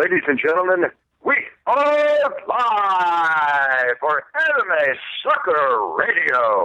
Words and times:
Ladies 0.00 0.22
and 0.28 0.40
gentlemen, 0.42 0.84
we 1.26 1.34
are 1.66 2.30
live 2.48 3.96
for 4.00 4.22
MMA 4.34 4.94
Sucker 5.22 5.92
Radio. 5.98 6.64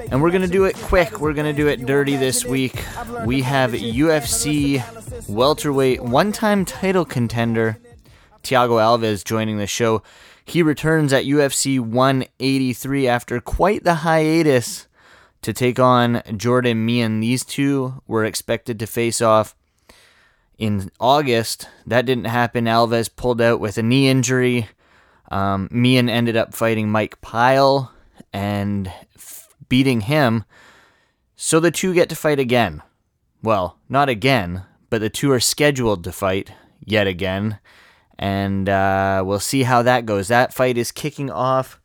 and 0.10 0.24
we're 0.24 0.32
going 0.32 0.42
to 0.42 0.48
do 0.48 0.66
it 0.66 0.76
quick. 0.76 1.20
We're 1.20 1.34
going 1.34 1.56
to 1.56 1.62
do 1.62 1.68
it 1.68 1.86
dirty 1.86 2.16
this 2.16 2.44
week. 2.44 2.84
We 3.28 3.44
have 3.44 3.74
UFC 3.74 4.84
welterweight 5.30 6.02
one 6.02 6.32
time 6.32 6.66
title 6.66 7.06
contender 7.06 7.78
Thiago 8.42 8.82
Alves 8.82 9.24
joining 9.24 9.60
the 9.60 9.68
show. 9.68 10.02
He 10.44 10.64
returns 10.64 11.14
at 11.14 11.26
UFC 11.26 11.80
183 11.80 13.08
after 13.08 13.40
quite 13.40 13.84
the 13.84 13.96
hiatus 13.96 14.87
to 15.42 15.54
take 15.54 15.80
on 15.80 16.22
Jordan 16.36 16.86
Mein. 16.86 17.20
These 17.20 17.46
two 17.46 18.02
were 18.08 18.26
expected 18.26 18.80
to 18.80 18.88
face 18.88 19.22
off 19.22 19.56
in 20.58 20.92
August. 21.00 21.68
That 21.86 22.06
didn't 22.06 22.26
happen. 22.26 22.66
Alves 22.66 23.10
pulled 23.16 23.42
out 23.42 23.60
with 23.60 23.78
a 23.78 23.84
knee 23.84 24.10
injury. 24.10 24.70
Um, 25.32 25.68
Mein 25.72 26.10
ended 26.10 26.36
up 26.36 26.56
fighting 26.56 26.90
Mike 26.90 27.20
Pyle 27.22 27.92
and 28.34 28.92
f- 29.16 29.54
beating 29.70 30.02
him. 30.02 30.46
So 31.36 31.60
the 31.60 31.72
two 31.72 31.94
get 31.94 32.10
to 32.10 32.16
fight 32.16 32.40
again. 32.40 32.82
Well, 33.44 33.78
not 33.88 34.10
again, 34.10 34.64
but 34.90 35.02
the 35.02 35.10
two 35.10 35.32
are 35.32 35.40
scheduled 35.40 36.04
to 36.04 36.12
fight 36.12 36.52
yet 36.84 37.08
again. 37.08 37.60
And 38.18 38.68
uh, 38.68 39.22
we'll 39.26 39.40
see 39.40 39.64
how 39.64 39.84
that 39.84 40.06
goes. 40.06 40.28
That 40.28 40.54
fight 40.54 40.78
is 40.78 40.92
kicking 40.92 41.30
off 41.30 41.80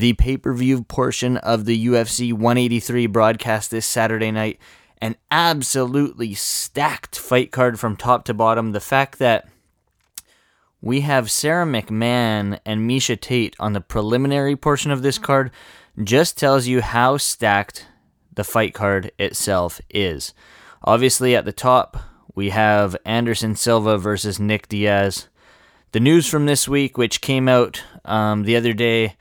the 0.00 0.12
pay 0.14 0.36
per 0.36 0.52
view 0.54 0.82
portion 0.84 1.36
of 1.38 1.64
the 1.64 1.86
UFC 1.86 2.32
183 2.32 3.06
broadcast 3.06 3.70
this 3.70 3.86
Saturday 3.86 4.30
night. 4.30 4.58
An 5.00 5.16
absolutely 5.30 6.34
stacked 6.34 7.18
fight 7.18 7.50
card 7.50 7.78
from 7.78 7.96
top 7.96 8.24
to 8.24 8.34
bottom. 8.34 8.72
The 8.72 8.80
fact 8.80 9.18
that 9.18 9.48
we 10.80 11.00
have 11.00 11.30
Sara 11.30 11.66
McMann 11.66 12.58
and 12.64 12.88
Miesha 12.88 13.18
Tate 13.18 13.56
on 13.58 13.72
the 13.72 13.80
preliminary 13.80 14.56
portion 14.56 14.90
of 14.90 15.02
this 15.02 15.18
card 15.18 15.50
just 16.02 16.38
tells 16.38 16.66
you 16.66 16.80
how 16.80 17.16
stacked 17.16 17.86
the 18.34 18.44
fight 18.44 18.74
card 18.74 19.10
itself 19.18 19.80
is. 19.90 20.34
Obviously, 20.82 21.34
at 21.34 21.44
the 21.44 21.52
top, 21.52 21.96
we 22.34 22.50
have 22.50 22.96
Anderson 23.04 23.56
Silva 23.56 23.96
versus 23.96 24.40
Nick 24.40 24.68
Diaz. 24.68 25.28
The 25.92 26.00
news 26.00 26.26
from 26.26 26.46
this 26.46 26.68
week, 26.68 26.98
which 26.98 27.20
came 27.20 27.48
out 27.48 27.82
um, 28.04 28.42
the 28.42 28.56
other 28.56 28.72
day, 28.72 29.16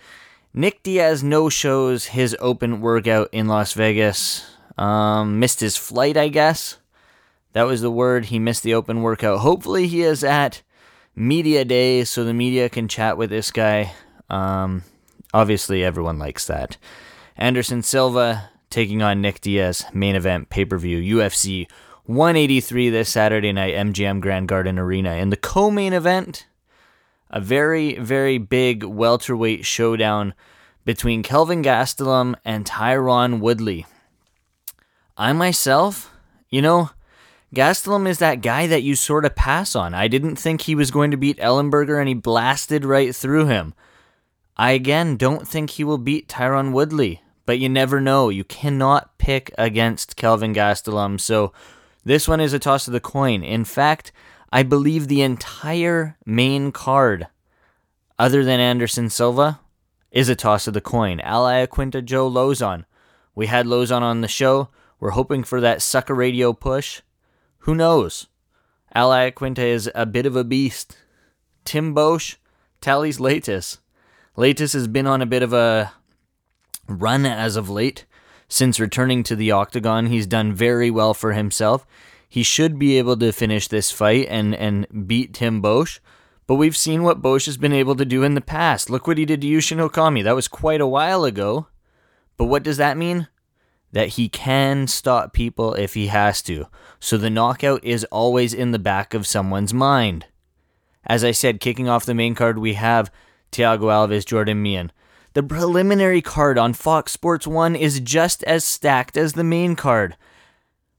Nick 0.54 0.84
Diaz 0.84 1.24
no 1.24 1.50
shows 1.50 2.06
his 2.06 2.38
open 2.40 2.80
workout 2.80 3.28
in 3.32 3.48
Las 3.48 3.74
Vegas. 3.74 4.46
Um, 4.78 5.40
missed 5.40 5.60
his 5.60 5.78
flight, 5.78 6.16
I 6.16 6.28
guess. 6.28 6.78
That 7.54 7.64
was 7.64 7.82
the 7.82 7.90
word. 7.90 8.26
He 8.26 8.38
missed 8.38 8.62
the 8.62 8.76
open 8.76 9.02
workout. 9.02 9.40
Hopefully, 9.40 9.88
he 9.88 10.04
is 10.04 10.24
at 10.24 10.62
media 11.16 11.66
day 11.66 12.04
so 12.04 12.24
the 12.24 12.34
media 12.34 12.70
can 12.70 12.88
chat 12.88 13.18
with 13.18 13.32
this 13.32 13.50
guy. 13.50 13.94
Um, 14.30 14.84
obviously, 15.34 15.84
everyone 15.84 16.20
likes 16.20 16.46
that. 16.46 16.78
Anderson 17.36 17.82
Silva 17.82 18.50
taking 18.70 19.02
on 19.02 19.22
Nick 19.22 19.42
Diaz, 19.42 19.86
main 19.94 20.16
event 20.16 20.50
pay 20.50 20.66
per 20.66 20.78
view, 20.78 21.18
UFC 21.18 21.68
183 22.06 22.90
this 22.90 23.10
Saturday 23.10 23.54
night, 23.54 23.74
MGM 23.74 24.20
Grand 24.20 24.48
Garden 24.48 24.78
Arena. 24.78 25.14
In 25.14 25.30
the 25.30 25.38
co 25.38 25.72
main 25.72 25.94
event, 25.94 26.46
a 27.34 27.42
very, 27.42 27.96
very 27.96 28.38
big 28.38 28.84
welterweight 28.84 29.66
showdown 29.66 30.36
between 30.86 31.24
Kelvin 31.24 31.64
Gastelum 31.64 32.36
and 32.46 32.64
Tyron 32.64 33.40
Woodley. 33.40 33.88
I 35.18 35.34
myself, 35.34 36.16
you 36.52 36.62
know, 36.62 36.92
Gastelum 37.56 38.08
is 38.08 38.20
that 38.20 38.42
guy 38.42 38.68
that 38.68 38.84
you 38.84 38.96
sort 38.96 39.26
of 39.26 39.36
pass 39.36 39.76
on. 39.76 39.96
I 39.96 40.08
didn't 40.08 40.36
think 40.36 40.62
he 40.62 40.76
was 40.76 40.92
going 40.92 41.10
to 41.10 41.18
beat 41.18 41.40
Ellenberger 41.40 42.00
and 42.00 42.08
he 42.08 42.14
blasted 42.14 42.86
right 42.86 43.16
through 43.16 43.48
him. 43.48 43.74
I 44.56 44.72
again 44.72 45.18
don't 45.18 45.48
think 45.48 45.72
he 45.72 45.84
will 45.84 45.98
beat 45.98 46.28
Tyron 46.28 46.72
Woodley, 46.72 47.24
but 47.48 47.58
you 47.58 47.68
never 47.68 48.00
know. 48.00 48.30
You 48.30 48.44
cannot 48.44 49.18
pick 49.18 49.52
against 49.58 50.16
Kelvin 50.16 50.54
Gastelum. 50.54 51.20
So 51.20 51.52
this 52.06 52.28
one 52.28 52.40
is 52.40 52.54
a 52.54 52.60
toss 52.60 52.86
of 52.88 52.94
the 52.94 53.00
coin. 53.00 53.44
In 53.44 53.66
fact, 53.66 54.12
I 54.54 54.62
believe 54.62 55.08
the 55.08 55.24
entire 55.24 56.16
main 56.28 56.72
card, 56.72 57.26
other 58.20 58.44
than 58.44 58.60
Anderson 58.60 59.10
Silva, 59.10 59.60
is 60.12 60.30
a 60.30 60.36
toss 60.36 60.68
of 60.68 60.76
the 60.76 60.80
coin. 60.80 61.20
Al 61.22 61.46
Iaquinta, 61.46 62.06
Joe 62.06 62.30
Lauzon. 62.30 62.86
We 63.34 63.48
had 63.48 63.66
Lauzon 63.66 64.04
on 64.04 64.22
the 64.22 64.28
show. 64.28 64.70
We're 65.00 65.10
hoping 65.10 65.44
for 65.44 65.60
that 65.60 65.82
sucker 65.82 66.14
radio 66.14 66.54
push. 66.54 67.02
Who 67.62 67.74
knows? 67.74 68.28
Al 68.94 69.10
Iaquinta 69.10 69.58
is 69.58 69.90
a 69.96 70.06
bit 70.06 70.28
of 70.28 70.36
a 70.36 70.44
beast. 70.44 70.98
Tim 71.66 71.96
Boetsch, 71.96 72.36
Thales 72.80 73.18
Leites. 73.18 73.80
Leites 74.38 74.74
has 74.74 74.88
been 74.88 75.08
on 75.08 75.24
a 75.24 75.26
bit 75.26 75.42
of 75.42 75.52
a 75.52 75.94
run 76.88 77.26
as 77.26 77.56
of 77.56 77.72
late. 77.72 78.06
Since 78.48 78.80
returning 78.80 79.24
to 79.24 79.36
the 79.36 79.50
octagon, 79.50 80.06
he's 80.06 80.28
done 80.28 80.54
very 80.54 80.92
well 80.92 81.16
for 81.16 81.34
himself. 81.34 81.88
He 82.34 82.42
should 82.42 82.80
be 82.80 82.98
able 82.98 83.16
to 83.18 83.32
finish 83.32 83.68
this 83.68 83.92
fight 83.92 84.26
and, 84.28 84.56
and 84.56 85.08
beat 85.08 85.36
Tim 85.36 85.62
Boetsch. 85.62 86.00
But 86.48 86.56
we've 86.56 86.76
seen 86.76 87.04
what 87.04 87.22
Boetsch 87.22 87.46
has 87.46 87.58
been 87.58 87.74
able 87.74 87.96
to 87.96 88.06
do 88.06 88.24
in 88.24 88.34
the 88.34 88.42
past. 88.42 88.90
Look 88.90 89.06
what 89.06 89.20
he 89.20 89.26
did 89.26 89.42
to 89.42 89.48
Yushin 89.48 89.88
Okami. 89.88 90.24
That 90.24 90.34
was 90.34 90.48
quite 90.48 90.82
a 90.82 90.88
while 90.88 91.26
ago. 91.26 91.68
But 92.36 92.46
what 92.46 92.64
does 92.64 92.78
that 92.78 92.98
mean? 92.98 93.28
That 93.92 94.08
he 94.18 94.30
can 94.30 94.88
stop 94.88 95.32
people 95.32 95.76
if 95.76 95.94
he 95.94 96.08
has 96.08 96.42
to. 96.42 96.66
So 97.00 97.18
the 97.18 97.30
knockout 97.30 97.84
is 97.84 98.04
always 98.06 98.52
in 98.52 98.72
the 98.72 98.80
back 98.80 99.14
of 99.14 99.28
someone's 99.28 99.72
mind. 99.72 100.26
As 101.06 101.24
I 101.24 101.34
said, 101.34 101.60
kicking 101.60 101.88
off 101.88 102.04
the 102.04 102.16
main 102.16 102.34
card, 102.34 102.58
we 102.58 102.74
have 102.74 103.12
Thiago 103.52 103.92
Alves, 103.92 104.26
Jordan 104.26 104.64
Mein. 104.64 104.92
The 105.34 105.44
preliminary 105.44 106.24
card 106.24 106.58
on 106.58 106.74
Fox 106.74 107.12
Sports 107.12 107.46
1 107.46 107.76
is 107.76 108.00
just 108.00 108.42
as 108.46 108.66
stacked 108.66 109.18
as 109.18 109.34
the 109.34 109.44
main 109.44 109.76
card. 109.76 110.18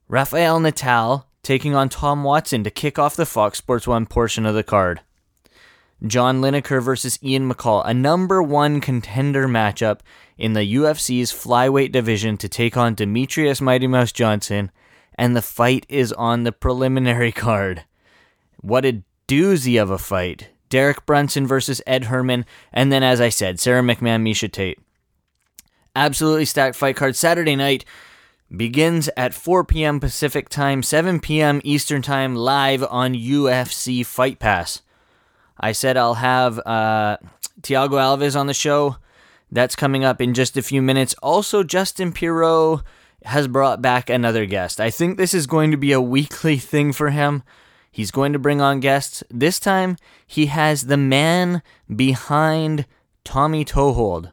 Rafael 0.09 0.61
Natal 0.61 1.29
taking 1.43 1.75
on 1.75 1.89
Tom 1.89 2.25
Watson 2.25 2.65
to 2.65 2.71
kick 2.71 2.99
off 2.99 3.17
the 3.17 3.27
Fox 3.27 3.59
Sports 3.59 3.87
1 3.87 4.07
portion 4.07 4.45
of 4.47 4.55
the 4.55 4.63
card. 4.63 5.01
John 6.07 6.41
Lineker 6.41 6.83
versus 6.83 7.19
Ian 7.23 7.51
McCall, 7.51 7.83
a 7.87 7.95
number 7.95 8.43
one 8.43 8.81
contender 8.81 9.49
matchup 9.49 10.01
in 10.37 10.53
the 10.53 10.75
UFC's 10.75 11.33
flyweight 11.33 11.93
division 11.93 12.37
to 12.39 12.49
take 12.49 12.77
on 12.77 12.97
Demetrious 12.97 13.61
Mighty 13.61 13.87
Mouse 13.87 14.13
Johnson, 14.13 14.71
and 15.17 15.35
the 15.35 15.43
fight 15.43 15.87
is 15.89 16.13
on 16.13 16.43
the 16.45 16.53
preliminary 16.53 17.33
card. 17.47 17.85
What 18.61 18.85
a 18.85 19.03
doozy 19.29 19.81
of 19.81 19.91
a 19.91 19.99
fight. 19.99 20.51
Derek 20.69 21.07
Brunson 21.07 21.47
versus 21.47 21.81
Ed 21.87 22.05
Herman, 22.07 22.45
and 22.73 22.91
then, 22.91 23.03
as 23.03 23.21
I 23.21 23.29
said, 23.29 23.61
Sara 23.61 23.81
McMann, 23.81 24.23
Miesha 24.23 24.51
Tate. 24.51 24.79
Absolutely 25.95 26.45
stacked 26.45 26.75
fight 26.75 26.97
card. 26.97 27.15
Saturday 27.15 27.55
night, 27.55 27.85
begins 28.57 29.11
at 29.17 29.35
4 29.35 29.65
p.m. 29.65 30.01
Pacific 30.01 30.49
Time, 30.49 30.83
7 30.83 31.21
p.m. 31.21 31.61
Eastern 31.65 32.03
Time, 32.03 32.35
live 32.35 32.83
on 32.85 33.15
UFC 33.15 34.05
Fight 34.05 34.39
Pass. 34.39 34.83
I 35.59 35.73
said 35.73 35.97
I'll 35.97 36.15
have 36.15 36.59
uh, 36.61 37.19
Thiago 37.61 37.91
Alves 37.91 38.39
on 38.39 38.47
the 38.47 38.55
show. 38.55 38.97
That's 39.51 39.77
coming 39.77 40.05
up 40.05 40.21
in 40.21 40.35
just 40.35 40.57
a 40.57 40.63
few 40.63 40.83
minutes. 40.83 41.15
Also, 41.23 41.63
Justin 41.63 42.13
Pirro 42.13 42.83
has 43.25 43.49
brought 43.49 43.81
back 43.81 44.11
another 44.11 44.47
guest. 44.47 44.81
I 44.81 44.91
think 44.91 45.17
this 45.17 45.33
is 45.33 45.47
going 45.47 45.71
to 45.71 45.77
be 45.77 45.93
a 45.93 46.01
weekly 46.01 46.57
thing 46.59 46.93
for 46.93 47.11
him. 47.11 47.43
He's 47.91 48.11
going 48.11 48.33
to 48.33 48.39
bring 48.39 48.61
on 48.61 48.81
guests. 48.81 49.23
This 49.31 49.61
time, 49.61 49.97
he 50.27 50.47
has 50.47 50.87
the 50.87 50.97
man 50.97 51.63
behind 51.95 52.87
Tommy 53.23 53.65
Toehold. 53.65 54.33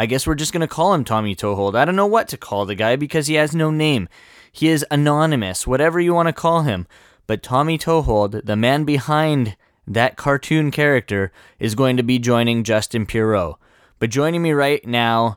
I 0.00 0.06
guess 0.06 0.26
we're 0.26 0.34
just 0.34 0.54
going 0.54 0.62
to 0.62 0.66
call 0.66 0.94
him 0.94 1.04
Tommy 1.04 1.36
Toehold. 1.36 1.76
I 1.76 1.84
don't 1.84 1.94
know 1.94 2.06
what 2.06 2.26
to 2.28 2.38
call 2.38 2.64
the 2.64 2.74
guy 2.74 2.96
because 2.96 3.26
he 3.26 3.34
has 3.34 3.54
no 3.54 3.70
name. 3.70 4.08
He 4.50 4.68
is 4.68 4.82
anonymous, 4.90 5.66
whatever 5.66 6.00
you 6.00 6.14
want 6.14 6.28
to 6.28 6.32
call 6.32 6.62
him. 6.62 6.86
But 7.26 7.42
Tommy 7.42 7.76
Toehold, 7.76 8.46
the 8.46 8.56
man 8.56 8.84
behind 8.84 9.58
that 9.86 10.16
cartoon 10.16 10.70
character, 10.70 11.32
is 11.58 11.74
going 11.74 11.98
to 11.98 12.02
be 12.02 12.18
joining 12.18 12.64
Justin 12.64 13.04
Pirro. 13.04 13.58
But 13.98 14.08
joining 14.08 14.40
me 14.40 14.52
right 14.52 14.82
now, 14.86 15.36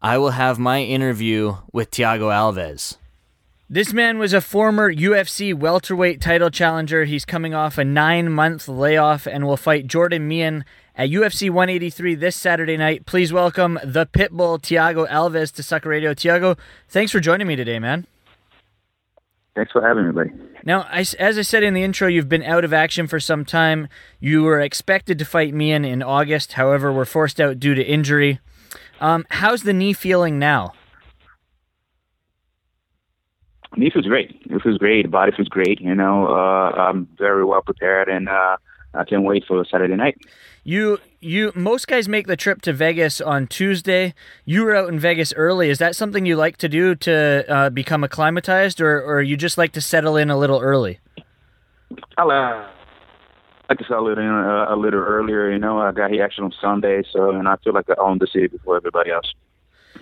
I 0.00 0.16
will 0.16 0.30
have 0.30 0.58
my 0.58 0.80
interview 0.80 1.58
with 1.70 1.90
Thiago 1.90 2.32
Alves. 2.32 2.96
This 3.68 3.92
man 3.92 4.18
was 4.18 4.32
a 4.32 4.40
former 4.40 4.90
UFC 4.90 5.54
welterweight 5.54 6.22
title 6.22 6.48
challenger. 6.48 7.04
He's 7.04 7.26
coming 7.26 7.52
off 7.52 7.76
a 7.76 7.84
nine 7.84 8.32
month 8.32 8.66
layoff 8.66 9.26
and 9.26 9.46
will 9.46 9.58
fight 9.58 9.86
Jordan 9.86 10.26
Mein 10.26 10.64
at 11.00 11.08
UFC 11.08 11.48
183 11.48 12.14
this 12.16 12.36
Saturday 12.36 12.76
night. 12.76 13.06
Please 13.06 13.32
welcome 13.32 13.78
the 13.82 14.04
Pitbull, 14.04 14.60
Thiago 14.60 15.08
Alves, 15.08 15.50
to 15.54 15.62
Sucker 15.62 15.88
Radio. 15.88 16.12
Thiago, 16.12 16.58
thanks 16.90 17.10
for 17.10 17.20
joining 17.20 17.46
me 17.46 17.56
today, 17.56 17.78
man. 17.78 18.06
Thanks 19.56 19.72
for 19.72 19.80
having 19.80 20.06
me, 20.06 20.12
buddy. 20.12 20.30
Now, 20.62 20.82
I, 20.90 21.06
as 21.18 21.38
I 21.38 21.40
said 21.40 21.62
in 21.62 21.72
the 21.72 21.82
intro, 21.82 22.06
you've 22.06 22.28
been 22.28 22.42
out 22.42 22.64
of 22.66 22.74
action 22.74 23.06
for 23.06 23.18
some 23.18 23.46
time. 23.46 23.88
You 24.20 24.42
were 24.42 24.60
expected 24.60 25.18
to 25.20 25.24
fight 25.24 25.54
Mein 25.54 25.86
in 25.86 26.02
August, 26.02 26.52
however, 26.52 26.92
were 26.92 27.06
forced 27.06 27.40
out 27.40 27.58
due 27.58 27.74
to 27.74 27.82
injury. 27.82 28.38
Um, 29.00 29.24
how's 29.30 29.62
the 29.62 29.72
knee 29.72 29.94
feeling 29.94 30.38
now? 30.38 30.74
Knee 33.74 33.88
feels 33.88 34.04
great. 34.04 34.38
It 34.50 34.60
feels 34.62 34.76
great. 34.76 35.04
The 35.04 35.08
body 35.08 35.32
feels 35.34 35.48
great. 35.48 35.80
You 35.80 35.94
know, 35.94 36.26
uh, 36.26 36.72
I'm 36.76 37.08
very 37.16 37.46
well 37.46 37.62
prepared, 37.62 38.10
and 38.10 38.28
uh, 38.28 38.58
I 38.94 39.04
can't 39.04 39.22
wait 39.22 39.44
for 39.46 39.64
Saturday 39.64 39.94
night. 39.94 40.18
You, 40.64 40.98
you, 41.20 41.52
most 41.54 41.86
guys 41.86 42.08
make 42.08 42.26
the 42.26 42.36
trip 42.36 42.60
to 42.62 42.72
Vegas 42.72 43.20
on 43.20 43.46
Tuesday. 43.46 44.14
You 44.44 44.64
were 44.64 44.74
out 44.74 44.88
in 44.88 44.98
Vegas 44.98 45.32
early. 45.34 45.70
Is 45.70 45.78
that 45.78 45.96
something 45.96 46.26
you 46.26 46.36
like 46.36 46.56
to 46.58 46.68
do 46.68 46.94
to 46.96 47.44
uh, 47.48 47.70
become 47.70 48.04
acclimatized, 48.04 48.80
or, 48.80 49.00
or 49.02 49.22
you 49.22 49.36
just 49.36 49.56
like 49.56 49.72
to 49.72 49.80
settle 49.80 50.16
in 50.16 50.28
a 50.28 50.36
little 50.36 50.60
early? 50.60 50.98
I 52.18 52.24
like 53.68 53.78
to 53.78 53.84
settle 53.84 54.08
in 54.08 54.18
uh, 54.18 54.66
a 54.68 54.76
little 54.76 55.00
earlier. 55.00 55.50
You 55.50 55.58
know, 55.58 55.78
I 55.78 55.92
got 55.92 56.10
here 56.10 56.24
actually 56.24 56.46
on 56.46 56.52
Sunday, 56.60 57.02
so 57.12 57.30
and 57.30 57.48
I 57.48 57.56
feel 57.62 57.72
like 57.72 57.88
I 57.88 57.94
own 57.98 58.18
the 58.18 58.26
city 58.26 58.48
before 58.48 58.76
everybody 58.76 59.10
else. 59.10 59.32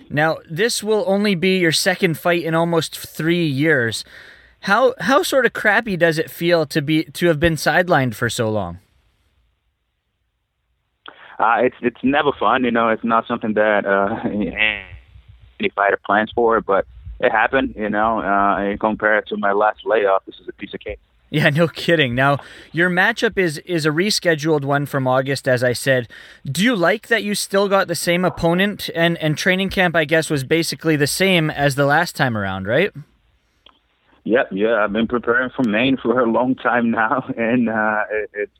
Now, 0.09 0.37
this 0.49 0.81
will 0.81 1.03
only 1.07 1.35
be 1.35 1.59
your 1.59 1.71
second 1.71 2.17
fight 2.17 2.43
in 2.43 2.55
almost 2.55 2.97
three 2.97 3.45
years. 3.45 4.03
How 4.61 4.93
how 4.99 5.23
sort 5.23 5.45
of 5.45 5.53
crappy 5.53 5.95
does 5.97 6.17
it 6.17 6.29
feel 6.29 6.65
to 6.67 6.81
be 6.81 7.05
to 7.05 7.27
have 7.27 7.39
been 7.39 7.55
sidelined 7.55 8.15
for 8.15 8.29
so 8.29 8.49
long? 8.49 8.79
Uh, 11.39 11.55
it's 11.61 11.75
it's 11.81 12.03
never 12.03 12.31
fun, 12.37 12.63
you 12.65 12.71
know. 12.71 12.89
It's 12.89 13.03
not 13.03 13.25
something 13.25 13.53
that 13.53 13.85
uh, 13.85 14.19
any 15.59 15.69
fighter 15.75 15.99
plans 16.05 16.31
for, 16.35 16.59
but 16.59 16.85
it 17.19 17.31
happened, 17.31 17.75
you 17.77 17.89
know. 17.89 18.19
Uh, 18.19 18.75
compared 18.77 19.27
to 19.27 19.37
my 19.37 19.53
last 19.53 19.85
layoff, 19.85 20.25
this 20.25 20.35
is 20.39 20.47
a 20.49 20.53
piece 20.53 20.73
of 20.73 20.81
cake. 20.81 20.99
Yeah, 21.29 21.49
no 21.61 21.69
kidding. 21.69 22.13
Now, 22.13 22.39
your 22.73 22.89
matchup 22.89 23.37
is 23.37 23.59
is 23.59 23.85
a 23.85 23.89
rescheduled 23.89 24.65
one 24.65 24.85
from 24.85 25.07
August, 25.07 25.47
as 25.47 25.63
I 25.63 25.71
said. 25.71 26.09
Do 26.45 26.61
you 26.61 26.75
like 26.75 27.07
that 27.07 27.23
you 27.23 27.35
still 27.35 27.69
got 27.69 27.87
the 27.87 27.95
same 27.95 28.25
opponent 28.25 28.89
and 28.93 29.17
and 29.19 29.37
training 29.37 29.69
camp? 29.69 29.95
I 29.95 30.03
guess 30.03 30.29
was 30.29 30.43
basically 30.43 30.97
the 30.97 31.07
same 31.07 31.49
as 31.49 31.75
the 31.75 31.85
last 31.85 32.17
time 32.17 32.37
around, 32.37 32.67
right? 32.67 32.91
Yep, 34.29 34.49
yeah. 34.51 34.83
I've 34.83 34.93
been 34.93 35.07
preparing 35.07 35.49
for 35.49 35.63
Mein 35.63 35.97
for 35.97 36.19
a 36.19 36.31
long 36.31 36.53
time 36.53 36.91
now, 36.91 37.25
and 37.37 37.67
uh, 37.67 38.03
it, 38.11 38.29
it's 38.33 38.51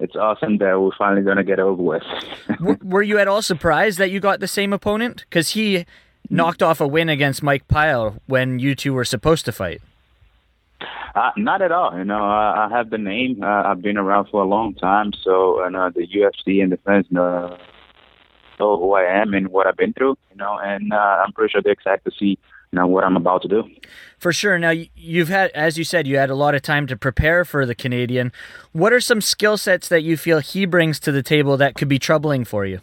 it's 0.00 0.16
awesome 0.16 0.58
that 0.58 0.80
we're 0.80 0.96
finally 0.96 1.22
going 1.22 1.36
to 1.36 1.44
get 1.44 1.58
over 1.58 1.82
with. 1.82 2.02
Were 2.82 3.02
you 3.02 3.18
at 3.18 3.28
all 3.28 3.42
surprised 3.42 3.98
that 3.98 4.10
you 4.10 4.20
got 4.20 4.40
the 4.40 4.46
same 4.46 4.72
opponent? 4.72 5.26
Because 5.28 5.50
he 5.50 5.84
knocked 6.30 6.62
off 6.62 6.80
a 6.80 6.86
win 6.86 7.08
against 7.08 7.42
Mike 7.42 7.66
Pyle 7.68 8.22
when 8.26 8.58
you 8.58 8.74
two 8.74 8.94
were 8.94 9.04
supposed 9.04 9.44
to 9.46 9.52
fight. 9.52 9.82
Uh, 11.14 11.32
not 11.36 11.62
at 11.62 11.72
all. 11.72 11.98
You 11.98 12.04
know, 12.04 12.22
I, 12.24 12.66
I 12.66 12.76
have 12.76 12.90
the 12.90 12.98
name. 12.98 13.42
Uh, 13.42 13.64
I've 13.64 13.82
been 13.82 13.98
around 13.98 14.28
for 14.30 14.40
a 14.40 14.46
long 14.46 14.74
time, 14.74 15.12
so 15.12 15.62
and 15.62 15.76
uh, 15.76 15.90
the 15.90 16.06
UFC 16.06 16.62
and 16.62 16.72
the 16.72 16.78
fans 16.78 17.06
know, 17.10 17.58
know 18.60 18.78
who 18.78 18.92
I 18.92 19.02
am 19.02 19.34
and 19.34 19.48
what 19.48 19.66
I've 19.66 19.76
been 19.76 19.92
through. 19.92 20.16
You 20.30 20.36
know, 20.36 20.58
and 20.62 20.92
uh, 20.92 21.24
I'm 21.24 21.32
pretty 21.32 21.50
sure 21.52 21.60
they're 21.60 21.72
excited 21.72 22.04
to 22.04 22.12
see 22.18 22.38
you 22.72 22.78
know 22.78 22.86
what 22.86 23.04
I'm 23.04 23.16
about 23.16 23.42
to 23.42 23.48
do. 23.48 23.64
For 24.18 24.32
sure. 24.32 24.58
Now 24.58 24.72
you've 24.94 25.28
had, 25.28 25.50
as 25.52 25.78
you 25.78 25.84
said, 25.84 26.06
you 26.06 26.16
had 26.16 26.30
a 26.30 26.34
lot 26.34 26.54
of 26.54 26.62
time 26.62 26.86
to 26.88 26.96
prepare 26.96 27.44
for 27.44 27.64
the 27.64 27.74
Canadian. 27.74 28.32
What 28.72 28.92
are 28.92 29.00
some 29.00 29.20
skill 29.20 29.56
sets 29.56 29.88
that 29.88 30.02
you 30.02 30.16
feel 30.16 30.40
he 30.40 30.66
brings 30.66 31.00
to 31.00 31.12
the 31.12 31.22
table 31.22 31.56
that 31.56 31.74
could 31.76 31.88
be 31.88 31.98
troubling 31.98 32.44
for 32.44 32.66
you? 32.66 32.80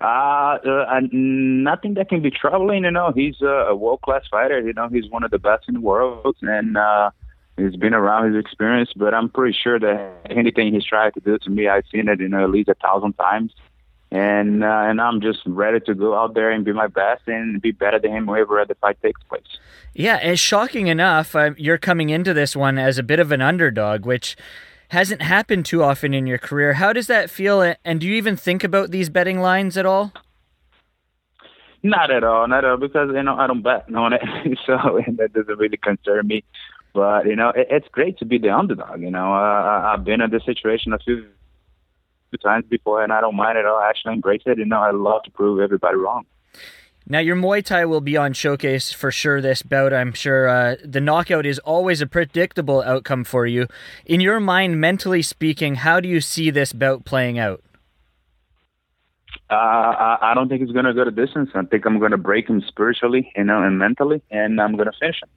Uh, 0.00 0.58
uh, 0.66 1.00
nothing 1.12 1.94
that 1.94 2.08
can 2.08 2.20
be 2.20 2.30
troubling. 2.30 2.84
You 2.84 2.90
know, 2.90 3.12
he's 3.14 3.40
a 3.40 3.74
world 3.74 4.02
class 4.02 4.24
fighter. 4.30 4.60
You 4.60 4.72
know, 4.72 4.88
he's 4.88 5.08
one 5.08 5.22
of 5.22 5.30
the 5.30 5.38
best 5.38 5.64
in 5.68 5.74
the 5.74 5.80
world, 5.80 6.36
and 6.42 6.76
uh, 6.76 7.10
he's 7.56 7.76
been 7.76 7.94
around 7.94 8.34
his 8.34 8.44
experience. 8.44 8.90
But 8.94 9.14
I'm 9.14 9.30
pretty 9.30 9.56
sure 9.56 9.78
that 9.78 10.12
anything 10.28 10.74
he's 10.74 10.84
tried 10.84 11.14
to 11.14 11.20
do 11.20 11.38
to 11.38 11.50
me, 11.50 11.68
I've 11.68 11.84
seen 11.90 12.08
it, 12.08 12.20
you 12.20 12.28
know, 12.28 12.44
at 12.44 12.50
least 12.50 12.68
a 12.68 12.74
thousand 12.74 13.14
times. 13.14 13.54
And 14.14 14.62
uh, 14.62 14.84
and 14.86 15.00
I'm 15.00 15.20
just 15.20 15.40
ready 15.44 15.80
to 15.80 15.92
go 15.92 16.16
out 16.16 16.34
there 16.34 16.48
and 16.52 16.64
be 16.64 16.72
my 16.72 16.86
best 16.86 17.22
and 17.26 17.60
be 17.60 17.72
better 17.72 17.98
than 17.98 18.12
him 18.12 18.26
wherever 18.26 18.64
the 18.64 18.76
fight 18.76 18.96
takes 19.02 19.20
place. 19.24 19.58
Yeah, 19.92 20.20
and 20.22 20.38
shocking 20.38 20.86
enough, 20.86 21.34
uh, 21.34 21.50
you're 21.56 21.78
coming 21.78 22.10
into 22.10 22.32
this 22.32 22.54
one 22.54 22.78
as 22.78 22.96
a 22.96 23.02
bit 23.02 23.18
of 23.18 23.32
an 23.32 23.42
underdog, 23.42 24.06
which 24.06 24.36
hasn't 24.90 25.20
happened 25.20 25.66
too 25.66 25.82
often 25.82 26.14
in 26.14 26.28
your 26.28 26.38
career. 26.38 26.74
How 26.74 26.92
does 26.92 27.08
that 27.08 27.28
feel? 27.28 27.74
And 27.84 28.00
do 28.00 28.06
you 28.06 28.14
even 28.14 28.36
think 28.36 28.62
about 28.62 28.92
these 28.92 29.08
betting 29.08 29.40
lines 29.40 29.76
at 29.76 29.84
all? 29.84 30.12
Not 31.82 32.12
at 32.12 32.22
all, 32.22 32.46
not 32.46 32.64
at 32.64 32.70
all, 32.70 32.76
because 32.76 33.10
you 33.12 33.22
know 33.24 33.34
I 33.34 33.48
don't 33.48 33.62
bet 33.62 33.92
on 33.92 34.12
it, 34.12 34.22
so 34.64 35.00
that 35.16 35.32
doesn't 35.32 35.58
really 35.58 35.76
concern 35.76 36.28
me. 36.28 36.44
But 36.92 37.26
you 37.26 37.34
know, 37.34 37.48
it, 37.48 37.66
it's 37.68 37.88
great 37.88 38.16
to 38.18 38.24
be 38.24 38.38
the 38.38 38.50
underdog. 38.50 39.00
You 39.00 39.10
know, 39.10 39.34
uh, 39.34 39.92
I've 39.92 40.04
been 40.04 40.20
in 40.20 40.30
this 40.30 40.44
situation 40.44 40.92
a 40.92 41.00
few 41.00 41.26
times 42.38 42.64
before, 42.68 43.02
and 43.02 43.12
I 43.12 43.20
don't 43.20 43.36
mind 43.36 43.58
at 43.58 43.66
all. 43.66 43.78
I 43.78 43.88
actually 43.88 44.14
embrace 44.14 44.42
it. 44.46 44.58
You 44.58 44.64
know, 44.64 44.80
I 44.80 44.90
love 44.90 45.22
to 45.24 45.30
prove 45.30 45.60
everybody 45.60 45.96
wrong. 45.96 46.24
Now, 47.06 47.18
your 47.18 47.36
Muay 47.36 47.62
Thai 47.62 47.84
will 47.84 48.00
be 48.00 48.16
on 48.16 48.32
showcase 48.32 48.90
for 48.90 49.10
sure 49.10 49.42
this 49.42 49.62
bout. 49.62 49.92
I'm 49.92 50.14
sure 50.14 50.48
uh, 50.48 50.76
the 50.82 51.02
knockout 51.02 51.44
is 51.44 51.58
always 51.58 52.00
a 52.00 52.06
predictable 52.06 52.80
outcome 52.80 53.24
for 53.24 53.46
you. 53.46 53.68
In 54.06 54.22
your 54.22 54.40
mind, 54.40 54.80
mentally 54.80 55.20
speaking, 55.20 55.74
how 55.74 56.00
do 56.00 56.08
you 56.08 56.22
see 56.22 56.48
this 56.48 56.72
bout 56.72 57.04
playing 57.04 57.38
out? 57.38 57.62
Uh, 59.50 59.54
I, 59.54 60.18
I 60.22 60.34
don't 60.34 60.48
think 60.48 60.62
it's 60.62 60.72
going 60.72 60.86
to 60.86 60.94
go 60.94 61.04
to 61.04 61.10
distance. 61.10 61.50
I 61.54 61.62
think 61.64 61.84
I'm 61.84 61.98
going 61.98 62.12
to 62.12 62.16
break 62.16 62.48
him 62.48 62.62
spiritually, 62.66 63.30
you 63.36 63.44
know, 63.44 63.62
and 63.62 63.78
mentally, 63.78 64.22
and 64.30 64.58
I'm 64.58 64.74
going 64.74 64.90
to 64.90 64.98
finish 64.98 65.16
him. 65.22 65.28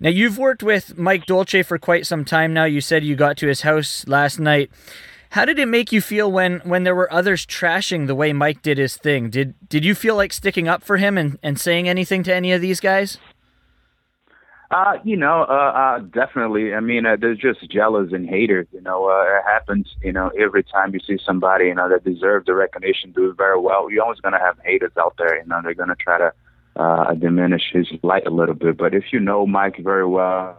Now, 0.00 0.10
you've 0.10 0.36
worked 0.36 0.64
with 0.64 0.98
Mike 0.98 1.26
Dolce 1.26 1.62
for 1.62 1.78
quite 1.78 2.06
some 2.08 2.24
time 2.24 2.52
now. 2.52 2.64
You 2.64 2.80
said 2.80 3.04
you 3.04 3.14
got 3.14 3.36
to 3.36 3.46
his 3.46 3.60
house 3.60 4.04
last 4.08 4.40
night. 4.40 4.68
How 5.32 5.46
did 5.46 5.58
it 5.58 5.66
make 5.66 5.92
you 5.92 6.02
feel 6.02 6.30
when 6.30 6.60
when 6.60 6.84
there 6.84 6.94
were 6.94 7.10
others 7.10 7.46
trashing 7.46 8.06
the 8.06 8.14
way 8.14 8.34
Mike 8.34 8.60
did 8.60 8.76
his 8.76 8.98
thing? 8.98 9.30
Did 9.30 9.54
did 9.66 9.82
you 9.82 9.94
feel 9.94 10.14
like 10.14 10.30
sticking 10.30 10.68
up 10.68 10.82
for 10.82 10.98
him 10.98 11.16
and, 11.16 11.38
and 11.42 11.58
saying 11.58 11.88
anything 11.88 12.22
to 12.24 12.34
any 12.34 12.52
of 12.52 12.60
these 12.60 12.80
guys? 12.80 13.16
Uh, 14.70 14.98
you 15.04 15.16
know, 15.16 15.46
uh, 15.48 15.72
uh, 15.74 15.98
definitely. 16.00 16.74
I 16.74 16.80
mean, 16.80 17.06
uh, 17.06 17.16
they're 17.18 17.34
just 17.34 17.70
jealous 17.70 18.12
and 18.12 18.28
haters. 18.28 18.66
You 18.72 18.82
know, 18.82 19.08
uh, 19.08 19.38
it 19.38 19.44
happens. 19.46 19.88
You 20.02 20.12
know, 20.12 20.30
every 20.38 20.64
time 20.64 20.92
you 20.92 21.00
see 21.00 21.18
somebody, 21.24 21.66
you 21.66 21.74
know, 21.76 21.88
that 21.88 22.04
deserves 22.04 22.44
the 22.44 22.54
recognition, 22.54 23.12
do 23.12 23.32
very 23.32 23.58
well. 23.58 23.90
You're 23.90 24.04
always 24.04 24.20
gonna 24.20 24.38
have 24.38 24.58
haters 24.62 24.92
out 24.98 25.14
there. 25.16 25.38
You 25.38 25.46
know, 25.46 25.62
they're 25.62 25.72
gonna 25.72 25.96
try 25.96 26.18
to 26.18 26.32
uh, 26.76 27.14
diminish 27.14 27.70
his 27.72 27.86
light 28.02 28.26
a 28.26 28.30
little 28.30 28.54
bit. 28.54 28.76
But 28.76 28.94
if 28.94 29.04
you 29.12 29.18
know 29.18 29.46
Mike 29.46 29.78
very 29.78 30.06
well, 30.06 30.58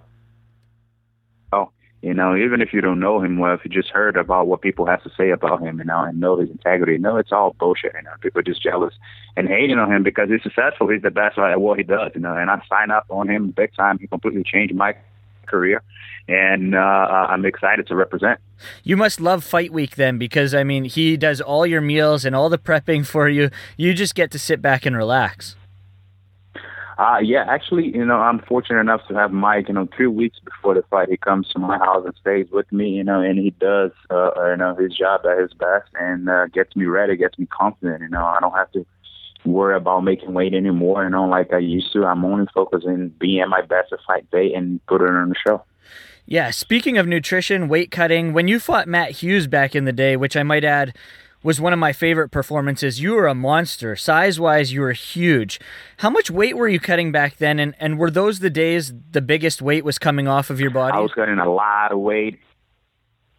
you 2.04 2.14
know, 2.14 2.36
even 2.36 2.60
if 2.60 2.74
you 2.74 2.82
don't 2.82 3.00
know 3.00 3.22
him 3.22 3.40
well, 3.40 3.54
if 3.54 3.62
you 3.64 3.72
just 3.72 3.88
heard 3.88 4.18
about 4.18 4.48
what 4.48 4.62
people 4.62 4.86
have 4.86 5.02
to 5.04 5.12
say 5.18 5.30
about 5.30 5.62
him, 5.62 5.80
you 5.80 5.86
know, 5.86 6.04
and 6.04 6.20
know 6.20 6.38
his 6.38 6.50
integrity, 6.50 6.98
no, 6.98 7.16
it's 7.16 7.32
all 7.32 7.56
bullshit. 7.58 7.94
You 7.96 8.04
know, 8.04 8.12
people 8.20 8.40
are 8.40 8.44
just 8.44 8.62
jealous 8.62 8.94
and 9.38 9.48
hating 9.48 9.80
on 9.80 9.90
him 9.90 10.04
because 10.04 10.28
he's 10.30 10.44
successful. 10.44 10.90
He's 10.90 11.02
the 11.02 11.12
best 11.12 11.38
at 11.38 11.62
what 11.62 11.78
he 11.78 11.84
does, 11.86 12.12
you 12.14 12.20
know. 12.20 12.36
And 12.36 12.52
I 12.52 12.62
sign 12.68 12.92
up 12.92 13.06
on 13.10 13.30
him 13.30 13.52
big 13.52 13.74
time. 13.74 14.00
He 14.00 14.08
completely 14.08 14.44
changed 14.44 14.76
my 14.76 14.98
career, 15.46 15.82
and 16.28 16.76
uh, 16.76 16.78
I'm 16.78 17.46
excited 17.46 17.88
to 17.88 17.96
represent. 17.96 18.42
You 18.84 18.98
must 18.98 19.22
love 19.22 19.46
Fight 19.46 19.72
Week 19.72 19.96
then, 19.96 20.18
because 20.18 20.54
I 20.54 20.66
mean, 20.66 20.84
he 20.84 21.16
does 21.16 21.40
all 21.40 21.66
your 21.66 21.80
meals 21.80 22.26
and 22.26 22.36
all 22.36 22.50
the 22.50 22.58
prepping 22.58 23.06
for 23.06 23.30
you. 23.30 23.50
You 23.78 23.94
just 23.94 24.14
get 24.14 24.30
to 24.32 24.40
sit 24.40 24.62
back 24.62 24.86
and 24.86 24.98
relax. 24.98 25.56
Uh, 26.98 27.18
yeah, 27.22 27.46
actually, 27.48 27.88
you 27.88 28.06
know, 28.06 28.18
I'm 28.18 28.40
fortunate 28.40 28.80
enough 28.80 29.02
to 29.08 29.16
have 29.16 29.32
Mike. 29.32 29.68
You 29.68 29.74
know, 29.74 29.88
two 29.98 30.12
weeks 30.12 30.40
before 30.44 30.76
the 30.76 30.84
fight, 30.90 31.10
he 31.10 31.18
comes 31.18 31.50
to 31.50 31.60
my 31.60 31.78
house 31.78 32.06
and 32.06 32.14
stays 32.20 32.48
with 32.52 32.72
me. 32.72 32.90
You 32.90 33.04
know, 33.04 33.22
and 33.22 33.40
he 33.40 33.52
does, 33.52 33.92
uh, 34.10 34.32
you 34.52 34.58
know, 34.58 34.76
his 34.76 34.96
job 34.96 35.22
at 35.26 35.40
his 35.40 35.54
best 35.54 35.90
and 36.00 36.30
uh, 36.30 36.48
gets 36.48 36.76
me 36.76 36.86
ready, 36.86 37.16
gets 37.16 37.38
me 37.40 37.48
confident. 37.48 38.02
You 38.02 38.10
know, 38.10 38.26
I 38.26 38.40
don't 38.40 38.54
have 38.54 38.72
to 38.74 38.86
worry 39.46 39.76
about 39.76 40.02
making 40.02 40.34
weight 40.34 40.54
anymore. 40.54 41.04
You 41.04 41.10
know, 41.10 41.26
like 41.26 41.52
I 41.52 41.60
used 41.60 41.92
to. 41.94 42.06
I'm 42.06 42.24
only 42.26 42.48
focusing 42.54 43.10
being 43.20 43.42
at 43.42 43.50
my 43.50 43.62
best 43.62 43.92
at 43.92 44.00
fight 44.06 44.30
day 44.32 44.54
and 44.54 44.86
put 44.86 45.02
it 45.02 45.10
on 45.10 45.30
the 45.30 45.36
show. 45.46 45.64
Yeah, 46.26 46.52
speaking 46.52 46.98
of 46.98 47.06
nutrition, 47.06 47.68
weight 47.68 47.92
cutting, 47.92 48.32
when 48.32 48.48
you 48.48 48.60
fought 48.60 48.88
Matt 48.88 49.12
Hughes 49.12 49.48
back 49.48 49.76
in 49.76 49.84
the 49.84 49.92
day, 49.92 50.16
which 50.16 50.38
I 50.38 50.44
might 50.44 50.64
add 50.64 50.96
was 51.44 51.60
one 51.60 51.74
of 51.74 51.80
my 51.80 51.94
favorite 51.94 52.30
performances. 52.30 53.02
You 53.02 53.14
were 53.14 53.28
a 53.28 53.36
monster. 53.36 53.96
Size 53.96 54.40
wise, 54.40 54.72
you 54.72 54.82
were 54.82 54.94
huge. 54.94 55.60
How 55.98 56.10
much 56.10 56.32
weight 56.32 56.58
were 56.58 56.70
you 56.70 56.80
cutting 56.80 57.12
back 57.12 57.38
then? 57.38 57.60
And, 57.60 57.76
and 57.80 58.00
were 58.00 58.10
those 58.10 58.40
the 58.40 58.50
days 58.50 58.94
the 59.12 59.22
biggest 59.22 59.62
weight 59.62 59.84
was 59.84 60.00
coming 60.00 60.28
off 60.28 60.50
of 60.50 60.60
your 60.60 60.72
body? 60.72 60.98
I 60.98 61.02
was 61.02 61.12
cutting 61.14 61.38
a 61.38 61.52
lot 61.52 61.92
of 61.92 62.00
weight. 62.00 62.40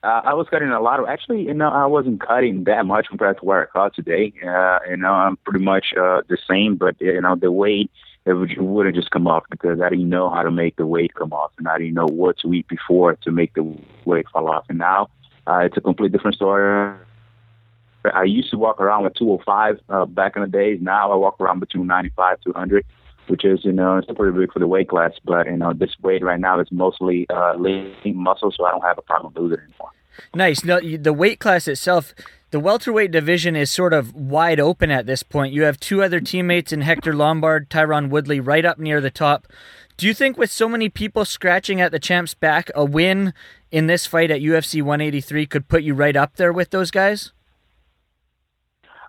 Uh, 0.02 0.20
I 0.22 0.34
was 0.34 0.46
cutting 0.50 0.68
a 0.68 0.80
lot 0.80 1.00
of. 1.00 1.08
Actually, 1.08 1.44
you 1.44 1.54
know, 1.54 1.70
I 1.70 1.86
wasn't 1.86 2.20
cutting 2.20 2.64
that 2.64 2.84
much 2.84 3.06
compared 3.08 3.38
to 3.38 3.44
where 3.44 3.62
I 3.62 3.66
cut 3.72 3.94
today. 3.94 4.34
Uh, 4.46 4.78
you 4.88 4.98
know, 4.98 5.12
I'm 5.12 5.38
pretty 5.38 5.64
much 5.64 5.94
uh, 5.98 6.20
the 6.28 6.36
same, 6.46 6.76
but 6.76 7.00
you 7.00 7.22
know, 7.22 7.36
the 7.36 7.50
weight 7.50 7.90
it, 8.26 8.34
would, 8.34 8.54
wouldn't 8.58 8.96
just 8.96 9.10
come 9.10 9.26
off 9.26 9.44
because 9.50 9.80
I 9.80 9.88
didn't 9.88 10.10
know 10.10 10.28
how 10.28 10.42
to 10.42 10.50
make 10.50 10.76
the 10.76 10.84
weight 10.84 11.14
come 11.14 11.32
off, 11.32 11.52
and 11.56 11.66
I 11.66 11.78
didn't 11.78 11.94
know 11.94 12.06
what 12.06 12.38
to 12.40 12.52
eat 12.52 12.68
before 12.68 13.16
to 13.16 13.30
make 13.30 13.54
the 13.54 13.74
weight 14.04 14.26
fall 14.30 14.50
off. 14.50 14.66
And 14.68 14.76
now 14.76 15.08
uh, 15.46 15.60
it's 15.60 15.76
a 15.78 15.80
complete 15.80 16.12
different 16.12 16.36
story. 16.36 16.98
I 18.12 18.24
used 18.24 18.50
to 18.50 18.58
walk 18.58 18.80
around 18.80 19.04
with 19.04 19.14
205 19.14 19.80
uh, 19.88 20.06
back 20.06 20.36
in 20.36 20.42
the 20.42 20.48
days. 20.48 20.78
Now 20.82 21.12
I 21.12 21.16
walk 21.16 21.40
around 21.40 21.60
between 21.60 21.86
95 21.86 22.40
to 22.42 22.50
100, 22.50 22.84
which 23.28 23.44
is 23.44 23.64
you 23.64 23.72
know 23.72 23.96
it's 23.96 24.06
pretty 24.12 24.38
big 24.38 24.52
for 24.52 24.58
the 24.58 24.66
weight 24.66 24.88
class. 24.88 25.12
But 25.24 25.46
you 25.46 25.56
know 25.56 25.72
this 25.72 25.90
weight 26.02 26.22
right 26.22 26.40
now 26.40 26.60
is 26.60 26.68
mostly 26.70 27.26
uh, 27.30 27.54
lean 27.56 27.94
muscle, 28.04 28.52
so 28.52 28.64
I 28.64 28.70
don't 28.70 28.82
have 28.82 28.98
a 28.98 29.02
problem 29.02 29.32
losing 29.36 29.60
anymore. 29.60 29.90
Nice. 30.34 30.64
No, 30.64 30.80
the 30.80 31.12
weight 31.12 31.40
class 31.40 31.66
itself, 31.66 32.14
the 32.50 32.60
welterweight 32.60 33.10
division 33.10 33.56
is 33.56 33.70
sort 33.70 33.92
of 33.92 34.14
wide 34.14 34.60
open 34.60 34.90
at 34.90 35.06
this 35.06 35.22
point. 35.22 35.52
You 35.52 35.62
have 35.62 35.80
two 35.80 36.02
other 36.02 36.20
teammates 36.20 36.72
in 36.72 36.82
Hector 36.82 37.14
Lombard, 37.14 37.68
Tyron 37.68 38.10
Woodley, 38.10 38.40
right 38.40 38.64
up 38.64 38.78
near 38.78 39.00
the 39.00 39.10
top. 39.10 39.48
Do 39.96 40.06
you 40.06 40.14
think, 40.14 40.36
with 40.36 40.50
so 40.50 40.68
many 40.68 40.88
people 40.88 41.24
scratching 41.24 41.80
at 41.80 41.92
the 41.92 42.00
champ's 42.00 42.34
back, 42.34 42.70
a 42.74 42.84
win 42.84 43.32
in 43.70 43.86
this 43.86 44.06
fight 44.06 44.30
at 44.30 44.40
UFC 44.40 44.82
183 44.82 45.46
could 45.46 45.68
put 45.68 45.82
you 45.84 45.94
right 45.94 46.16
up 46.16 46.36
there 46.36 46.52
with 46.52 46.70
those 46.70 46.90
guys? 46.90 47.32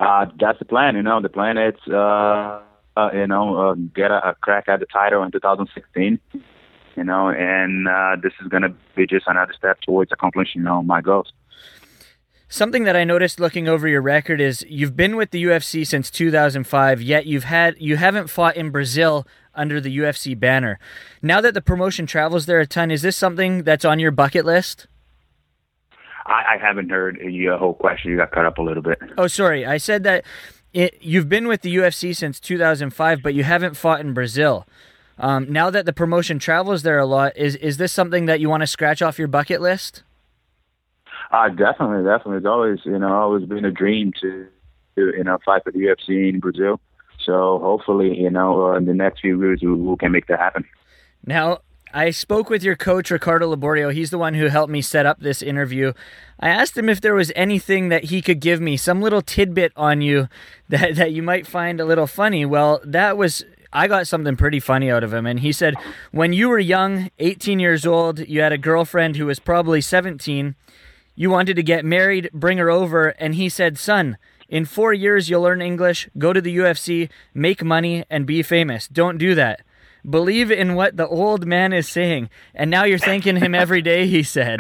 Uh, 0.06 0.28
that's 0.40 0.60
the 0.60 0.66
plan. 0.66 0.96
You 0.96 1.04
know, 1.04 1.20
the 1.22 1.30
plan 1.30 1.58
is, 1.58 1.76
uh, 1.90 2.62
uh, 2.96 3.10
you 3.14 3.28
know, 3.28 3.58
uh, 3.58 3.74
get 3.74 4.12
a, 4.12 4.30
a 4.30 4.36
crack 4.36 4.70
at 4.70 4.80
the 4.80 4.86
title 4.86 5.24
in 5.24 5.32
2016 5.32 6.20
you 6.96 7.04
know, 7.04 7.30
and 7.30 7.88
uh, 7.88 8.16
this 8.22 8.34
is 8.42 8.48
going 8.48 8.64
to 8.64 8.74
be 8.96 9.06
just 9.06 9.28
another 9.28 9.54
step 9.58 9.80
towards 9.82 10.12
accomplishing, 10.12 10.62
you 10.62 10.66
know, 10.66 10.82
my 10.82 11.02
goals. 11.02 11.32
Something 12.48 12.84
that 12.84 12.96
I 12.96 13.04
noticed 13.04 13.40
looking 13.40 13.68
over 13.68 13.88
your 13.88 14.02
record 14.02 14.40
is 14.40 14.66
you've 14.70 14.96
been 14.96 15.16
with 15.16 15.32
the 15.32 15.44
UFC 15.44 15.86
since 15.86 16.10
2005, 16.12 17.02
yet 17.02 17.26
you've 17.26 17.44
had 17.44 17.76
you 17.80 17.98
haven't 17.98 18.30
fought 18.30 18.56
in 18.56 18.70
Brazil 18.70 19.28
under 19.54 19.82
the 19.82 19.98
UFC 19.98 20.40
banner. 20.40 20.80
Now 21.22 21.42
that 21.42 21.54
the 21.54 21.62
promotion 21.62 22.06
travels 22.06 22.46
there 22.46 22.60
a 22.60 22.68
ton, 22.68 22.92
is 22.92 23.02
this 23.02 23.18
something 23.18 23.64
that's 23.64 23.84
on 23.84 24.00
your 24.00 24.12
bucket 24.12 24.46
list? 24.46 24.88
I, 26.26 26.56
I 26.56 26.58
haven't 26.60 26.90
heard 26.90 27.18
your 27.18 27.58
whole 27.58 27.74
question. 27.74 28.12
You 28.12 28.18
got 28.18 28.32
cut 28.32 28.46
up 28.46 28.58
a 28.58 28.62
little 28.62 28.84
bit. 28.84 29.00
Oh, 29.18 29.28
sorry. 29.28 29.66
I 29.66 29.78
said 29.78 30.04
that 30.04 30.26
it, 30.74 30.98
you've 31.02 31.30
been 31.30 31.48
with 31.48 31.62
the 31.62 31.76
UFC 31.76 32.16
since 32.16 32.40
2005, 32.40 33.22
but 33.22 33.34
you 33.34 33.44
haven't 33.44 33.78
fought 33.78 34.02
in 34.02 34.14
Brazil. 34.14 34.68
Um, 35.18 35.52
now 35.52 35.70
that 35.70 35.86
the 35.86 35.94
promotion 35.94 36.40
travels 36.40 36.84
there 36.84 37.00
a 37.00 37.06
lot, 37.06 37.38
is 37.38 37.56
is 37.56 37.78
this 37.78 37.94
something 37.94 38.26
that 38.26 38.42
you 38.42 38.50
want 38.50 38.62
to 38.62 38.68
scratch 38.68 39.02
off 39.02 39.18
your 39.18 39.30
bucket 39.30 39.62
list? 39.62 40.04
Uh, 41.32 41.50
definitely, 41.50 42.04
definitely. 42.04 42.38
It's 42.38 42.46
always, 42.46 42.80
you 42.84 43.00
know, 43.00 43.14
always 43.14 43.46
been 43.46 43.66
a 43.66 43.72
dream 43.72 44.12
to, 44.22 44.48
to 44.96 45.14
you 45.18 45.24
know, 45.24 45.38
fight 45.46 45.64
for 45.64 45.72
the 45.72 45.80
UFC 45.80 46.30
in 46.30 46.40
Brazil. 46.40 46.80
So 47.24 47.60
hopefully, 47.60 48.18
you 48.18 48.30
know, 48.30 48.68
uh, 48.68 48.78
in 48.78 48.86
the 48.86 48.94
next 48.94 49.22
few 49.22 49.42
years, 49.42 49.62
we, 49.62 49.74
we 49.74 49.96
can 49.98 50.12
make 50.12 50.28
that 50.28 50.40
happen. 50.40 50.66
Now, 51.26 51.60
I 51.96 52.10
spoke 52.10 52.50
with 52.50 52.62
your 52.62 52.76
coach, 52.76 53.10
Ricardo 53.10 53.56
Liborio. 53.56 53.94
He's 53.94 54.10
the 54.10 54.18
one 54.18 54.34
who 54.34 54.48
helped 54.48 54.70
me 54.70 54.82
set 54.82 55.06
up 55.06 55.22
this 55.22 55.42
interview. 55.42 55.94
I 56.38 56.50
asked 56.50 56.78
him 56.78 56.90
if 56.90 57.00
there 57.00 57.16
was 57.16 57.32
anything 57.38 57.88
that 57.88 58.06
he 58.06 58.22
could 58.22 58.42
give 58.42 58.60
me, 58.60 58.76
some 58.76 59.02
little 59.02 59.22
tidbit 59.22 59.72
on 59.78 60.02
you 60.02 60.28
that, 60.68 60.96
that 60.96 61.14
you 61.14 61.24
might 61.24 61.48
find 61.48 61.80
a 61.80 61.86
little 61.86 62.06
funny. 62.06 62.46
Well, 62.46 62.82
that 62.84 63.16
was 63.16 63.46
I 63.72 63.88
got 63.88 64.08
something 64.08 64.36
pretty 64.36 64.60
funny 64.60 64.92
out 64.92 65.06
of 65.06 65.14
him. 65.14 65.26
And 65.26 65.40
he 65.40 65.54
said, 65.54 65.76
When 66.12 66.34
you 66.34 66.50
were 66.50 66.60
young, 66.60 67.12
18 67.20 67.62
years 67.62 67.86
old, 67.86 68.20
you 68.20 68.42
had 68.42 68.52
a 68.52 68.58
girlfriend 68.58 69.16
who 69.16 69.28
was 69.28 69.40
probably 69.40 69.80
17. 69.80 70.56
You 71.16 71.30
wanted 71.30 71.56
to 71.56 71.64
get 71.64 71.86
married, 71.86 72.30
bring 72.34 72.58
her 72.58 72.70
over. 72.70 73.10
And 73.20 73.36
he 73.36 73.48
said, 73.48 73.78
Son, 73.78 74.18
in 74.50 74.66
four 74.66 74.92
years, 74.92 75.30
you'll 75.30 75.44
learn 75.44 75.62
English, 75.62 76.10
go 76.18 76.34
to 76.34 76.42
the 76.42 76.58
UFC, 76.58 77.08
make 77.34 77.64
money, 77.64 78.04
and 78.10 78.26
be 78.26 78.44
famous. 78.44 78.90
Don't 78.90 79.18
do 79.18 79.34
that. 79.36 79.62
Believe 80.08 80.52
in 80.52 80.76
what 80.76 80.98
the 80.98 81.08
old 81.08 81.46
man 81.46 81.74
is 81.74 81.88
saying. 81.88 82.30
And 82.54 82.70
now 82.70 82.84
you're 82.84 82.98
thanking 82.98 83.38
him 83.38 83.56
every 83.56 83.82
day, 83.82 84.08
he 84.08 84.24
said. 84.24 84.60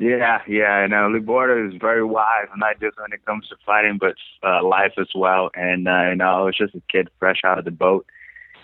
Yeah, 0.00 0.40
yeah, 0.48 0.82
and 0.82 0.94
uh, 0.94 1.08
Liborio 1.08 1.68
is 1.68 1.78
very 1.78 2.02
wise, 2.02 2.46
not 2.56 2.80
just 2.80 2.98
when 2.98 3.12
it 3.12 3.22
comes 3.26 3.46
to 3.48 3.56
fighting, 3.66 3.98
but 4.00 4.14
uh, 4.42 4.64
life 4.64 4.94
as 4.98 5.08
well. 5.14 5.50
And 5.54 5.86
uh, 5.86 6.08
you 6.08 6.16
know, 6.16 6.24
I 6.24 6.40
was 6.40 6.56
just 6.56 6.74
a 6.74 6.80
kid 6.90 7.10
fresh 7.18 7.42
out 7.44 7.58
of 7.58 7.66
the 7.66 7.70
boat, 7.70 8.06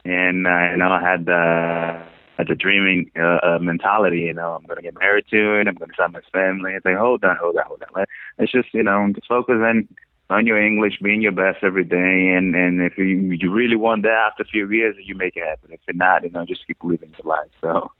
and 0.06 0.46
uh, 0.46 0.70
you 0.70 0.78
know, 0.78 0.88
I 0.90 1.02
had 1.02 1.26
the 1.26 2.02
had 2.38 2.48
the 2.48 2.54
dreaming 2.54 3.10
uh, 3.18 3.38
uh, 3.42 3.58
mentality. 3.60 4.20
You 4.20 4.32
know, 4.32 4.54
I'm 4.54 4.64
gonna 4.64 4.80
get 4.80 4.98
married 4.98 5.26
to 5.30 5.60
it. 5.60 5.68
I'm 5.68 5.74
gonna 5.74 5.92
start 5.92 6.12
my 6.12 6.22
family. 6.32 6.72
And 6.72 6.82
think, 6.82 6.96
hold 6.98 7.22
on, 7.22 7.36
hold 7.36 7.58
on, 7.58 7.64
hold 7.66 7.82
on. 7.94 8.06
It's 8.38 8.50
just 8.50 8.72
you 8.72 8.82
know, 8.82 9.12
focus 9.28 9.56
on 9.58 9.88
on 10.28 10.46
your 10.46 10.60
English, 10.60 10.98
being 11.02 11.22
your 11.22 11.32
best 11.32 11.58
every 11.62 11.84
day, 11.84 12.34
and 12.36 12.54
and 12.54 12.80
if 12.80 12.98
you 12.98 13.04
you 13.04 13.52
really 13.52 13.76
want 13.76 14.02
that 14.02 14.30
after 14.30 14.42
a 14.42 14.46
few 14.46 14.70
years, 14.70 14.96
you 15.02 15.14
make 15.14 15.36
it 15.36 15.44
happen. 15.44 15.72
If 15.72 15.80
you're 15.86 15.96
not, 15.96 16.24
you 16.24 16.30
know, 16.30 16.44
just 16.44 16.66
keep 16.66 16.78
living 16.82 17.14
your 17.18 17.36
life. 17.36 17.50
So. 17.60 17.92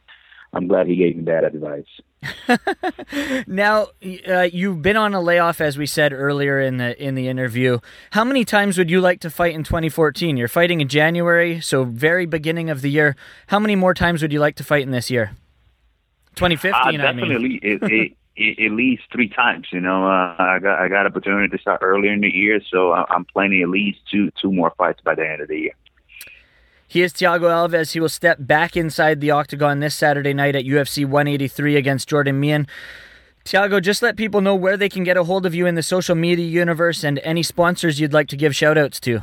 I'm 0.53 0.69
glad 0.69 0.87
he 0.87 0.97
gave 0.97 1.17
me 1.17 1.25
that 1.25 1.45
advice. 1.45 3.45
now, 3.47 3.89
uh, 4.27 4.49
you've 4.51 4.81
been 4.81 4.97
on 4.97 5.13
a 5.13 5.21
layoff, 5.21 5.61
as 5.61 5.77
we 5.77 5.85
said 5.85 6.15
earlier 6.15 6.61
in 6.61 6.79
the 6.79 7.03
in 7.03 7.15
the 7.15 7.29
interview. 7.29 7.79
How 8.13 8.25
many 8.25 8.45
times 8.45 8.79
would 8.79 8.91
you 8.91 9.01
like 9.01 9.21
to 9.21 9.31
fight 9.31 9.55
in 9.55 9.65
2014? 9.65 10.37
You're 10.37 10.49
fighting 10.49 10.81
in 10.81 10.89
January, 10.89 11.61
so 11.61 11.85
very 11.85 12.25
beginning 12.25 12.71
of 12.71 12.81
the 12.81 12.91
year. 12.91 13.17
How 13.49 13.59
many 13.59 13.77
more 13.77 13.93
times 13.93 14.23
would 14.23 14.33
you 14.33 14.41
like 14.41 14.55
to 14.57 14.65
fight 14.65 14.83
in 14.83 14.93
this 14.93 15.11
year? 15.11 15.33
2015, 16.37 16.75
uh, 16.75 17.03
definitely 17.03 17.35
I 17.35 17.39
mean. 17.39 17.61
it, 17.63 17.83
it, 17.83 18.17
at 18.39 18.73
least 18.73 19.03
three 19.13 19.29
times. 19.29 19.69
You 19.73 19.81
know, 19.81 20.07
uh, 20.07 20.37
I 20.39 20.59
got 20.61 20.79
I 20.79 20.89
got 20.89 21.07
opportunity 21.07 21.49
to 21.57 21.61
start 21.61 21.81
earlier 21.83 22.13
in 22.13 22.21
the 22.21 22.29
year, 22.29 22.61
so 22.71 22.93
I'm 22.93 23.25
planning 23.25 23.63
at 23.63 23.69
least 23.69 23.99
two 24.11 24.31
two 24.41 24.53
more 24.53 24.73
fights 24.77 25.01
by 25.03 25.15
the 25.15 25.29
end 25.29 25.41
of 25.43 25.49
the 25.49 25.59
year. 25.59 25.73
He 26.89 27.03
is 27.03 27.13
Thiago 27.13 27.51
Alves. 27.51 27.93
He 27.93 28.01
will 28.01 28.09
step 28.09 28.39
back 28.41 28.77
inside 28.77 29.21
the 29.21 29.33
octagon 29.33 29.81
this 29.81 29.95
Saturday 29.95 30.33
night 30.33 30.55
at 30.55 30.65
UFC 30.65 31.05
183 31.05 31.77
against 31.77 32.09
Jordan 32.09 32.39
Mein. 32.39 32.67
Thiago, 33.45 33.83
just 33.83 34.03
let 34.03 34.17
people 34.17 34.41
know 34.41 34.55
where 34.55 34.77
they 34.77 34.89
can 34.89 35.03
get 35.05 35.17
a 35.17 35.25
hold 35.25 35.47
of 35.47 35.55
you 35.55 35.67
in 35.67 35.75
the 35.75 35.83
social 35.83 36.15
media 36.15 36.47
universe 36.47 37.05
and 37.05 37.19
any 37.21 37.43
sponsors 37.43 38.01
you'd 38.01 38.13
like 38.13 38.29
to 38.29 38.37
give 38.37 38.55
shout 38.55 38.79
outs 38.79 39.01
to. 39.01 39.21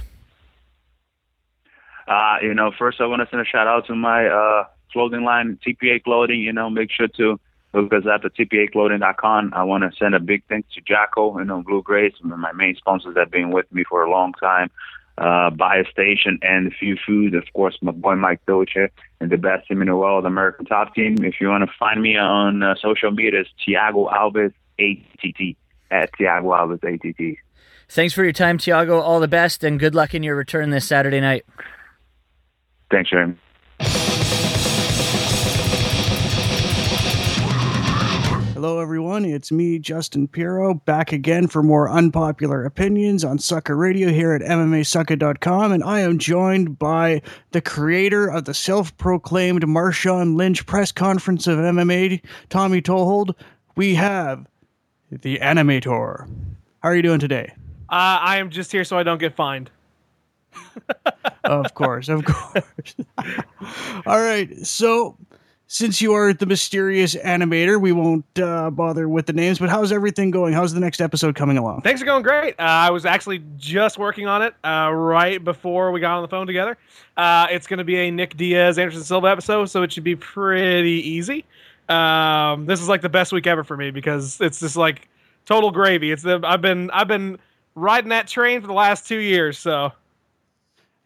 Uh, 2.07 2.37
you 2.41 2.53
know, 2.53 2.71
first 2.77 2.99
I 2.99 3.05
want 3.05 3.21
to 3.21 3.27
send 3.29 3.41
a 3.41 3.45
shout 3.45 3.67
out 3.67 3.87
to 3.87 3.95
my 3.95 4.27
uh, 4.27 4.65
clothing 4.91 5.23
line, 5.23 5.57
TPA 5.65 6.03
Clothing. 6.03 6.41
You 6.41 6.51
know, 6.51 6.69
make 6.69 6.89
sure 6.91 7.07
to 7.07 7.39
look 7.73 7.93
us 7.93 8.03
up 8.11 8.23
at 8.25 8.35
tpaclothing.com. 8.35 9.53
I 9.53 9.63
want 9.63 9.83
to 9.83 9.97
send 9.97 10.15
a 10.15 10.19
big 10.19 10.43
thanks 10.47 10.69
to 10.75 10.81
Jaco, 10.81 11.37
and 11.37 11.47
know, 11.47 11.63
Blue 11.63 11.81
Grace, 11.81 12.13
my 12.21 12.51
main 12.51 12.75
sponsors 12.75 13.15
that 13.15 13.21
have 13.21 13.31
been 13.31 13.51
with 13.51 13.71
me 13.71 13.83
for 13.83 14.03
a 14.03 14.09
long 14.09 14.33
time 14.33 14.69
uh, 15.17 15.49
Buy 15.51 15.83
Station, 15.91 16.39
and 16.41 16.67
a 16.67 16.71
few 16.71 16.97
foods. 17.05 17.35
Of 17.35 17.43
course, 17.53 17.77
my 17.81 17.91
boy 17.91 18.15
Mike 18.15 18.45
Dolce 18.45 18.89
and 19.19 19.31
the 19.31 19.37
best 19.37 19.67
team 19.67 19.81
in 19.81 19.87
the 19.87 19.95
world, 19.95 20.25
American 20.25 20.65
Top 20.65 20.95
Team. 20.95 21.23
If 21.23 21.35
you 21.39 21.49
want 21.49 21.63
to 21.63 21.71
find 21.77 22.01
me 22.01 22.17
on 22.17 22.63
uh, 22.63 22.75
social 22.81 23.11
media, 23.11 23.41
it's 23.41 23.49
Thiago 23.67 24.11
Alves 24.11 24.53
ATT 24.79 25.57
at 25.91 26.11
Thiago 26.13 26.57
Alves 26.57 26.83
ATT. 26.83 27.37
Thanks 27.89 28.13
for 28.13 28.23
your 28.23 28.33
time, 28.33 28.57
Thiago. 28.57 29.01
All 29.01 29.19
the 29.19 29.27
best, 29.27 29.63
and 29.63 29.79
good 29.79 29.93
luck 29.93 30.15
in 30.15 30.23
your 30.23 30.35
return 30.35 30.71
this 30.71 30.87
Saturday 30.87 31.21
night. 31.21 31.45
Thanks, 32.89 33.09
Jeremy. 33.09 33.35
Hello, 38.63 38.79
everyone. 38.79 39.25
It's 39.25 39.51
me, 39.51 39.77
Justin 39.77 40.25
Piro, 40.25 40.73
back 40.73 41.11
again 41.11 41.47
for 41.47 41.61
more 41.61 41.89
unpopular 41.89 42.63
opinions 42.63 43.25
on 43.25 43.37
Sucker 43.37 43.75
Radio 43.75 44.07
here 44.07 44.31
at 44.31 44.41
MMASucker.com. 44.41 45.73
And 45.73 45.83
I 45.83 45.99
am 45.99 46.17
joined 46.17 46.79
by 46.79 47.21
the 47.51 47.59
creator 47.59 48.25
of 48.25 48.45
the 48.45 48.53
self 48.53 48.95
proclaimed 48.95 49.63
Marshawn 49.63 50.37
Lynch 50.37 50.65
press 50.65 50.93
conference 50.93 51.45
of 51.45 51.57
MMA, 51.57 52.23
Tommy 52.47 52.81
Toehold. 52.81 53.35
We 53.75 53.95
have 53.95 54.47
the 55.11 55.39
Animator. 55.39 56.25
How 56.81 56.87
are 56.87 56.95
you 56.95 57.01
doing 57.01 57.19
today? 57.19 57.51
Uh, 57.89 58.17
I 58.21 58.37
am 58.37 58.49
just 58.49 58.71
here 58.71 58.85
so 58.85 58.97
I 58.97 59.03
don't 59.03 59.19
get 59.19 59.35
fined. 59.35 59.71
of 61.43 61.73
course, 61.73 62.07
of 62.07 62.23
course. 62.23 62.95
All 64.05 64.21
right. 64.21 64.65
So 64.65 65.17
since 65.67 66.01
you 66.01 66.13
are 66.13 66.33
the 66.33 66.45
mysterious 66.45 67.15
animator, 67.15 67.81
we 67.81 67.91
won't 67.91 68.25
uh, 68.39 68.69
bother 68.69 69.09
with 69.09 69.25
the 69.25 69.33
names. 69.33 69.59
But 69.59 69.69
how's 69.69 69.91
everything 69.91 70.29
going? 70.29 70.53
How's 70.53 70.73
the 70.73 70.79
next 70.79 71.01
episode 71.01 71.35
coming 71.35 71.57
along? 71.57 71.81
Things 71.81 72.01
are 72.01 72.05
going 72.05 72.23
great. 72.23 72.53
Uh, 72.59 72.63
I 72.63 72.89
was 72.91 73.05
actually 73.05 73.43
just 73.57 73.97
working 73.97 74.27
on 74.27 74.41
it 74.41 74.53
uh, 74.63 74.91
right 74.93 75.43
before 75.43 75.91
we 75.91 75.99
got 75.99 76.15
on 76.17 76.21
the 76.21 76.27
phone 76.27 76.45
together. 76.45 76.77
Uh, 77.17 77.47
it's 77.49 77.65
going 77.67 77.79
to 77.79 77.83
be 77.83 77.95
a 77.97 78.11
Nick 78.11 78.37
Diaz 78.37 78.77
Anderson 78.77 79.03
Silva 79.03 79.27
episode, 79.27 79.65
so 79.65 79.81
it 79.83 79.91
should 79.91 80.03
be 80.03 80.15
pretty 80.15 81.01
easy. 81.09 81.45
Um, 81.89 82.65
this 82.65 82.79
is 82.79 82.87
like 82.87 83.01
the 83.01 83.09
best 83.09 83.31
week 83.31 83.47
ever 83.47 83.63
for 83.63 83.75
me 83.75 83.91
because 83.91 84.39
it's 84.41 84.59
just 84.59 84.75
like 84.75 85.07
total 85.45 85.71
gravy. 85.71 86.11
It's 86.11 86.23
the 86.23 86.39
I've 86.43 86.61
been 86.61 86.89
I've 86.91 87.07
been 87.07 87.39
riding 87.75 88.09
that 88.09 88.27
train 88.27 88.61
for 88.61 88.67
the 88.67 88.73
last 88.73 89.07
two 89.07 89.17
years, 89.17 89.57
so 89.57 89.91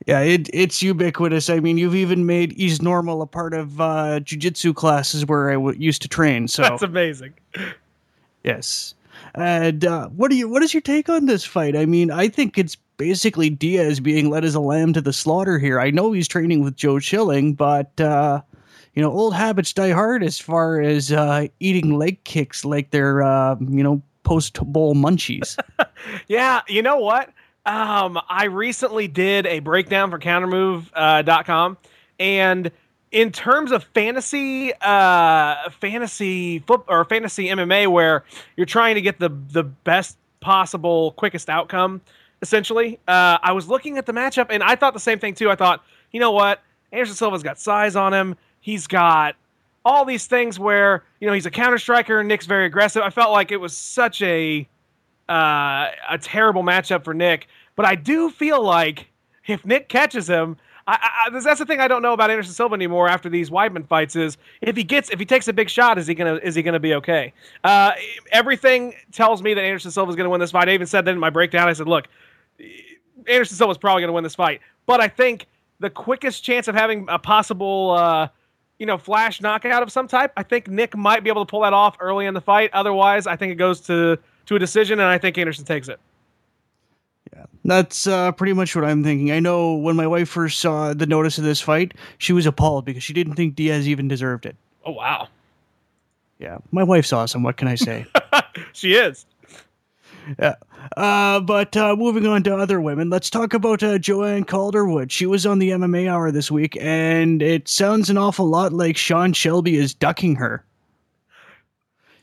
yeah, 0.05 0.19
it, 0.21 0.49
it's 0.53 0.81
ubiquitous. 0.81 1.49
I 1.49 1.59
mean, 1.59 1.77
you've 1.77 1.95
even 1.95 2.25
made 2.25 2.53
East 2.57 2.81
Normal 2.81 3.21
a 3.21 3.27
part 3.27 3.53
of 3.53 3.81
uh, 3.81 4.19
jujitsu 4.19 4.75
classes 4.75 5.25
where 5.25 5.49
I 5.49 5.53
w- 5.53 5.77
used 5.77 6.01
to 6.03 6.07
train. 6.07 6.47
So 6.47 6.61
that's 6.61 6.83
amazing. 6.83 7.33
Yes. 8.43 8.93
And 9.33 9.83
uh, 9.83 10.07
what 10.09 10.29
do 10.31 10.37
you? 10.37 10.47
What 10.47 10.63
is 10.63 10.73
your 10.73 10.81
take 10.81 11.09
on 11.09 11.25
this 11.25 11.43
fight? 11.43 11.75
I 11.75 11.85
mean, 11.85 12.11
I 12.11 12.27
think 12.27 12.57
it's 12.57 12.77
basically 12.97 13.49
Diaz 13.49 13.99
being 13.99 14.29
led 14.29 14.45
as 14.45 14.55
a 14.55 14.59
lamb 14.59 14.93
to 14.93 15.01
the 15.01 15.13
slaughter 15.13 15.59
here. 15.59 15.79
I 15.79 15.91
know 15.91 16.11
he's 16.11 16.27
training 16.27 16.63
with 16.63 16.75
Joe 16.75 16.99
Schilling, 16.99 17.53
but 17.53 17.99
uh, 17.99 18.41
you 18.93 19.01
know, 19.01 19.11
old 19.11 19.33
habits 19.33 19.73
die 19.73 19.91
hard 19.91 20.23
as 20.23 20.39
far 20.39 20.79
as 20.81 21.11
uh, 21.11 21.47
eating 21.59 21.97
leg 21.97 22.23
kicks 22.23 22.63
like 22.65 22.91
they're 22.91 23.21
uh, 23.23 23.55
you 23.59 23.83
know 23.83 24.01
post 24.23 24.59
bowl 24.63 24.95
munchies. 24.95 25.57
yeah, 26.27 26.61
you 26.67 26.81
know 26.81 26.97
what? 26.97 27.29
Um, 27.67 28.17
I 28.29 28.45
recently 28.45 29.09
did 29.09 29.45
a 29.45 29.59
breakdown 29.59 30.09
for 30.09 30.17
countermove.com 30.17 31.71
uh, 31.73 31.87
and 32.17 32.71
in 33.11 33.31
terms 33.31 33.71
of 33.71 33.83
fantasy 33.83 34.71
uh 34.81 35.69
fantasy 35.71 36.59
foot 36.59 36.83
or 36.87 37.03
fantasy 37.05 37.47
MMA 37.47 37.87
where 37.87 38.23
you're 38.55 38.65
trying 38.65 38.95
to 38.95 39.01
get 39.01 39.19
the 39.19 39.29
the 39.51 39.63
best 39.63 40.17
possible 40.39 41.11
quickest 41.13 41.49
outcome 41.49 42.01
essentially 42.41 42.99
uh 43.07 43.37
I 43.41 43.51
was 43.51 43.67
looking 43.67 43.97
at 43.97 44.05
the 44.05 44.13
matchup 44.13 44.47
and 44.49 44.63
I 44.63 44.75
thought 44.75 44.93
the 44.93 44.99
same 44.99 45.19
thing 45.19 45.33
too. 45.33 45.49
I 45.49 45.55
thought 45.55 45.83
you 46.11 46.21
know 46.21 46.31
what? 46.31 46.61
Anderson 46.93 47.15
Silva's 47.15 47.43
got 47.43 47.59
size 47.59 47.97
on 47.97 48.13
him. 48.13 48.35
He's 48.61 48.87
got 48.87 49.35
all 49.83 50.05
these 50.05 50.25
things 50.25 50.57
where 50.57 51.03
you 51.19 51.27
know 51.27 51.33
he's 51.33 51.45
a 51.45 51.51
counter 51.51 51.77
striker 51.77 52.23
Nick's 52.23 52.45
very 52.45 52.65
aggressive. 52.65 53.01
I 53.01 53.09
felt 53.09 53.31
like 53.31 53.51
it 53.51 53.57
was 53.57 53.75
such 53.75 54.21
a 54.21 54.67
uh 55.29 55.91
a 56.09 56.17
terrible 56.21 56.63
matchup 56.63 57.03
for 57.03 57.13
Nick 57.13 57.47
but 57.77 57.85
I 57.85 57.95
do 57.95 58.29
feel 58.29 58.61
like 58.61 59.07
if 59.45 59.65
Nick 59.65 59.87
catches 59.87 60.27
him 60.27 60.57
I, 60.87 61.25
I, 61.25 61.29
that's 61.39 61.59
the 61.59 61.65
thing 61.65 61.81
I 61.81 61.87
don't 61.89 62.01
know 62.01 62.13
about 62.13 62.31
Anderson 62.31 62.53
Silva 62.53 62.73
anymore 62.73 63.09
after 63.09 63.27
these 63.27 63.49
Weidman 63.49 63.85
fights 63.85 64.15
is 64.15 64.37
if 64.61 64.77
he 64.77 64.83
gets 64.83 65.09
if 65.09 65.19
he 65.19 65.25
takes 65.25 65.47
a 65.49 65.53
big 65.53 65.69
shot 65.69 65.97
is 65.97 66.07
he 66.07 66.15
gonna 66.15 66.35
is 66.35 66.55
he 66.55 66.63
gonna 66.63 66.79
be 66.79 66.93
okay? 66.95 67.33
Uh, 67.63 67.91
everything 68.31 68.93
tells 69.11 69.43
me 69.43 69.53
that 69.53 69.63
Anderson 69.63 69.91
Silva 69.91 70.09
is 70.09 70.15
gonna 70.15 70.29
win 70.29 70.39
this 70.39 70.51
fight. 70.51 70.69
I 70.69 70.73
even 70.73 70.87
said 70.87 71.03
that 71.05 71.11
in 71.11 71.19
my 71.19 71.29
breakdown. 71.29 71.67
I 71.67 71.73
said, 71.73 71.87
look, 71.89 72.07
Anderson 73.27 73.57
Silva 73.57 73.71
is 73.71 73.77
probably 73.77 74.01
gonna 74.01 74.13
win 74.13 74.23
this 74.23 74.35
fight, 74.35 74.61
but 74.85 75.01
I 75.01 75.09
think 75.09 75.47
the 75.79 75.89
quickest 75.89 76.43
chance 76.43 76.69
of 76.69 76.75
having 76.75 77.05
a 77.09 77.19
possible 77.19 77.91
uh, 77.91 78.29
you 78.79 78.85
know 78.85 78.97
flash 78.97 79.41
knockout 79.41 79.83
of 79.83 79.91
some 79.91 80.07
type, 80.07 80.31
I 80.37 80.43
think 80.43 80.69
Nick 80.69 80.95
might 80.95 81.21
be 81.21 81.29
able 81.29 81.45
to 81.45 81.49
pull 81.49 81.61
that 81.61 81.73
off 81.73 81.97
early 81.99 82.27
in 82.27 82.33
the 82.33 82.41
fight. 82.41 82.69
Otherwise, 82.71 83.27
I 83.27 83.35
think 83.35 83.51
it 83.51 83.55
goes 83.55 83.81
to 83.81 84.17
to 84.45 84.55
a 84.55 84.59
decision, 84.59 84.99
and 85.01 85.09
I 85.09 85.17
think 85.17 85.37
Anderson 85.37 85.65
takes 85.65 85.89
it. 85.89 85.99
That's 87.63 88.07
uh, 88.07 88.31
pretty 88.31 88.53
much 88.53 88.75
what 88.75 88.85
I'm 88.85 89.03
thinking. 89.03 89.31
I 89.31 89.39
know 89.39 89.75
when 89.75 89.95
my 89.95 90.07
wife 90.07 90.29
first 90.29 90.59
saw 90.59 90.93
the 90.93 91.05
notice 91.05 91.37
of 91.37 91.43
this 91.43 91.61
fight, 91.61 91.93
she 92.17 92.33
was 92.33 92.45
appalled 92.45 92.85
because 92.85 93.03
she 93.03 93.13
didn't 93.13 93.33
think 93.33 93.55
Diaz 93.55 93.87
even 93.87 94.07
deserved 94.07 94.45
it. 94.45 94.55
Oh 94.85 94.91
wow. 94.91 95.27
Yeah, 96.39 96.59
my 96.71 96.83
wife's 96.83 97.11
awesome. 97.11 97.43
What 97.43 97.57
can 97.57 97.67
I 97.67 97.75
say? 97.75 98.05
she 98.73 98.93
is. 98.93 99.25
Yeah. 100.39 100.55
Uh, 100.95 101.39
but 101.39 101.75
uh, 101.75 101.95
moving 101.95 102.27
on 102.27 102.43
to 102.43 102.55
other 102.55 102.79
women, 102.79 103.09
let's 103.09 103.29
talk 103.29 103.53
about 103.53 103.81
uh, 103.81 103.97
Joanne 103.97 104.43
Calderwood. 104.43 105.11
She 105.11 105.25
was 105.25 105.45
on 105.45 105.59
the 105.59 105.71
MMA 105.71 106.09
Hour 106.09 106.31
this 106.31 106.51
week, 106.51 106.77
and 106.79 107.41
it 107.41 107.67
sounds 107.67 108.09
an 108.09 108.17
awful 108.17 108.45
lot 108.45 108.71
like 108.71 108.97
Sean 108.97 109.33
Shelby 109.33 109.75
is 109.75 109.93
ducking 109.93 110.35
her 110.35 110.63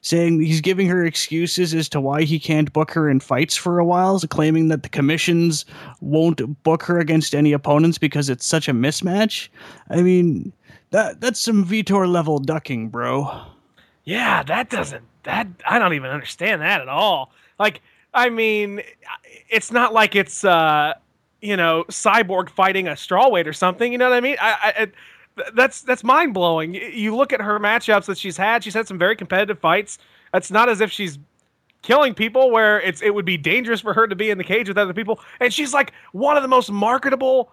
saying 0.05 0.39
he's 0.39 0.61
giving 0.61 0.87
her 0.87 1.03
excuses 1.03 1.73
as 1.73 1.89
to 1.89 1.99
why 1.99 2.23
he 2.23 2.39
can't 2.39 2.71
book 2.75 2.91
her 2.91 3.09
in 3.09 3.21
fights 3.21 3.57
for 3.57 3.79
a 3.79 3.85
while, 3.85 4.21
claiming 4.21 4.69
that 4.69 4.83
the 4.83 4.89
commissions 4.91 5.65
won't 6.03 6.63
book 6.63 6.83
her 6.83 6.99
against 6.99 7.35
any 7.35 7.53
opponents 7.53 7.97
because 7.97 8.29
it's 8.29 8.45
such 8.45 8.69
a 8.69 8.73
mismatch. 8.73 9.49
I 9.89 10.03
mean, 10.03 10.53
that 10.91 11.23
that's 11.23 11.41
some 11.41 11.65
Vitor 11.65 12.07
level 12.07 12.39
ducking, 12.39 12.91
bro. 12.91 13.47
Yeah, 14.05 14.43
that 14.43 14.69
doesn't 14.69 15.05
that 15.23 15.49
I 15.67 15.79
don't 15.79 15.95
even 15.95 16.11
understand 16.11 16.61
that 16.61 16.83
at 16.83 16.89
all. 16.89 17.33
Like, 17.59 17.81
I 18.13 18.29
mean, 18.29 18.83
it's 19.49 19.73
not 19.73 19.95
like 19.95 20.15
it's 20.15 20.45
uh, 20.45 20.93
you 21.41 21.57
know, 21.57 21.85
cyborg 21.89 22.51
fighting 22.51 22.89
a 22.89 22.93
strawweight 22.93 23.47
or 23.47 23.55
something. 23.55 23.91
You 23.91 23.97
know 23.97 24.11
what 24.11 24.17
I 24.17 24.21
mean? 24.21 24.37
I, 24.39 24.75
I 24.77 24.93
that's 25.55 25.83
that's 25.83 26.05
mind 26.05 26.35
blowing. 26.35 26.75
You 26.75 27.17
look 27.17 27.33
at 27.33 27.41
her 27.41 27.59
matchups 27.59 28.07
that 28.07 28.19
she's 28.19 28.37
had. 28.37 28.63
She's 28.63 28.75
had 28.75 28.87
some 28.87 28.99
very 28.99 29.17
competitive 29.17 29.59
fights. 29.59 29.99
It's 30.33 30.51
not 30.51 30.69
as 30.69 30.81
if 30.81 30.91
she's 30.91 31.19
killing 31.83 32.15
people 32.15 32.51
where 32.51 32.81
it's 32.81 33.03
it 33.03 33.15
would 33.15 33.25
be 33.25 33.37
dangerous 33.37 33.81
for 33.81 33.93
her 33.93 34.07
to 34.07 34.17
be 34.17 34.31
in 34.31 34.39
the 34.39 34.45
cage 34.45 34.69
with 34.69 34.79
other 34.79 34.95
people. 34.95 35.21
And 35.41 35.53
she's 35.53 35.75
like 35.75 35.93
one 36.13 36.37
of 36.37 36.43
the 36.43 36.49
most 36.49 36.71
marketable 36.71 37.53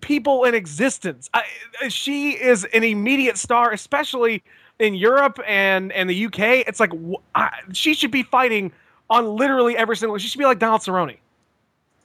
people 0.00 0.44
in 0.44 0.54
existence. 0.54 1.30
I, 1.34 1.44
she 1.88 2.32
is 2.32 2.64
an 2.72 2.84
immediate 2.84 3.38
star, 3.38 3.72
especially 3.72 4.42
in 4.78 4.94
Europe 4.94 5.38
and 5.46 5.92
and 5.92 6.10
the 6.10 6.26
UK. 6.26 6.66
It's 6.66 6.80
like 6.80 6.92
I, 7.34 7.50
she 7.72 7.94
should 7.94 8.10
be 8.10 8.22
fighting 8.22 8.72
on 9.08 9.36
literally 9.36 9.76
every 9.76 9.96
single. 9.96 10.16
She 10.18 10.28
should 10.28 10.38
be 10.38 10.44
like 10.44 10.58
Donald 10.58 10.80
Cerrone. 10.80 11.16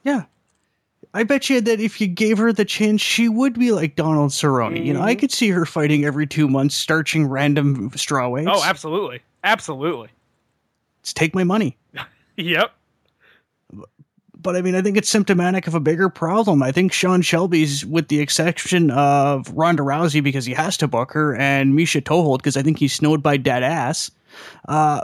Yeah, 0.04 0.24
I 1.16 1.22
bet 1.22 1.48
you 1.48 1.62
that 1.62 1.80
if 1.80 1.98
you 1.98 2.08
gave 2.08 2.36
her 2.36 2.52
the 2.52 2.66
chance, 2.66 3.00
she 3.00 3.26
would 3.26 3.58
be 3.58 3.72
like 3.72 3.96
Donald 3.96 4.32
Cerrone. 4.32 4.74
Mm-hmm. 4.74 4.84
You 4.84 4.92
know, 4.92 5.00
I 5.00 5.12
mm-hmm. 5.12 5.20
could 5.20 5.32
see 5.32 5.48
her 5.48 5.64
fighting 5.64 6.04
every 6.04 6.26
two 6.26 6.46
months, 6.46 6.74
starching 6.74 7.26
random 7.26 7.90
strawweights. 7.92 8.52
Oh, 8.52 8.62
absolutely, 8.62 9.22
absolutely. 9.42 10.10
Let's 11.00 11.14
take 11.14 11.34
my 11.34 11.42
money. 11.42 11.78
yep. 12.36 12.72
But 14.34 14.56
I 14.56 14.60
mean, 14.60 14.74
I 14.74 14.82
think 14.82 14.98
it's 14.98 15.08
symptomatic 15.08 15.66
of 15.66 15.74
a 15.74 15.80
bigger 15.80 16.10
problem. 16.10 16.62
I 16.62 16.70
think 16.70 16.92
Sean 16.92 17.22
Shelby's, 17.22 17.86
with 17.86 18.08
the 18.08 18.20
exception 18.20 18.90
of 18.90 19.50
Ronda 19.52 19.84
Rousey 19.84 20.22
because 20.22 20.44
he 20.44 20.52
has 20.52 20.76
to 20.76 20.86
book 20.86 21.12
her, 21.12 21.34
and 21.36 21.74
Misha 21.74 22.02
Tohold 22.02 22.42
because 22.42 22.58
I 22.58 22.62
think 22.62 22.78
he's 22.78 22.92
snowed 22.92 23.22
by 23.22 23.38
dead 23.38 23.62
ass. 23.62 24.10
Uh, 24.68 25.00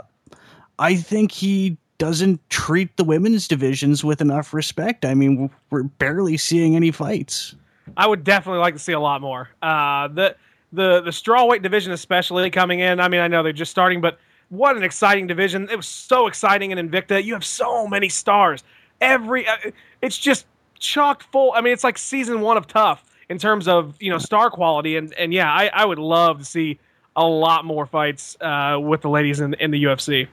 I 0.77 0.95
think 0.95 1.31
he 1.31 1.75
doesn't 2.03 2.49
treat 2.49 2.97
the 2.97 3.03
women's 3.05 3.47
divisions 3.47 4.03
with 4.03 4.19
enough 4.19 4.53
respect. 4.53 5.05
I 5.05 5.13
mean, 5.13 5.49
we're 5.69 5.83
barely 5.83 6.35
seeing 6.35 6.75
any 6.75 6.91
fights. 6.91 7.55
I 7.95 8.07
would 8.07 8.25
definitely 8.25 8.59
like 8.59 8.73
to 8.73 8.79
see 8.79 8.91
a 8.91 8.99
lot 8.99 9.21
more. 9.21 9.47
Uh, 9.61 10.09
the 10.09 10.35
the 10.73 10.99
the 10.99 11.11
strawweight 11.11 11.61
division, 11.61 11.93
especially 11.93 12.49
coming 12.49 12.81
in. 12.81 12.99
I 12.99 13.07
mean, 13.07 13.21
I 13.21 13.29
know 13.29 13.41
they're 13.41 13.53
just 13.53 13.71
starting, 13.71 14.01
but 14.01 14.19
what 14.49 14.75
an 14.75 14.83
exciting 14.83 15.27
division! 15.27 15.69
It 15.71 15.77
was 15.77 15.87
so 15.87 16.27
exciting 16.27 16.71
in 16.71 16.89
Invicta. 16.89 17.23
You 17.23 17.35
have 17.35 17.45
so 17.45 17.87
many 17.87 18.09
stars. 18.09 18.65
Every 18.99 19.47
uh, 19.47 19.71
it's 20.01 20.17
just 20.17 20.45
chock 20.79 21.23
full. 21.31 21.53
I 21.53 21.61
mean, 21.61 21.71
it's 21.71 21.85
like 21.85 21.97
season 21.97 22.41
one 22.41 22.57
of 22.57 22.67
TUF 22.67 23.01
in 23.29 23.37
terms 23.37 23.65
of 23.65 23.95
you 24.01 24.09
know 24.09 24.17
star 24.17 24.49
quality. 24.49 24.97
And 24.97 25.13
and 25.13 25.33
yeah, 25.33 25.49
I, 25.49 25.67
I 25.73 25.85
would 25.85 25.99
love 25.99 26.39
to 26.39 26.45
see 26.45 26.79
a 27.15 27.25
lot 27.25 27.63
more 27.63 27.85
fights 27.85 28.35
uh, 28.41 28.77
with 28.81 28.99
the 28.99 29.09
ladies 29.09 29.39
in 29.39 29.53
in 29.53 29.71
the 29.71 29.85
UFC. 29.85 30.27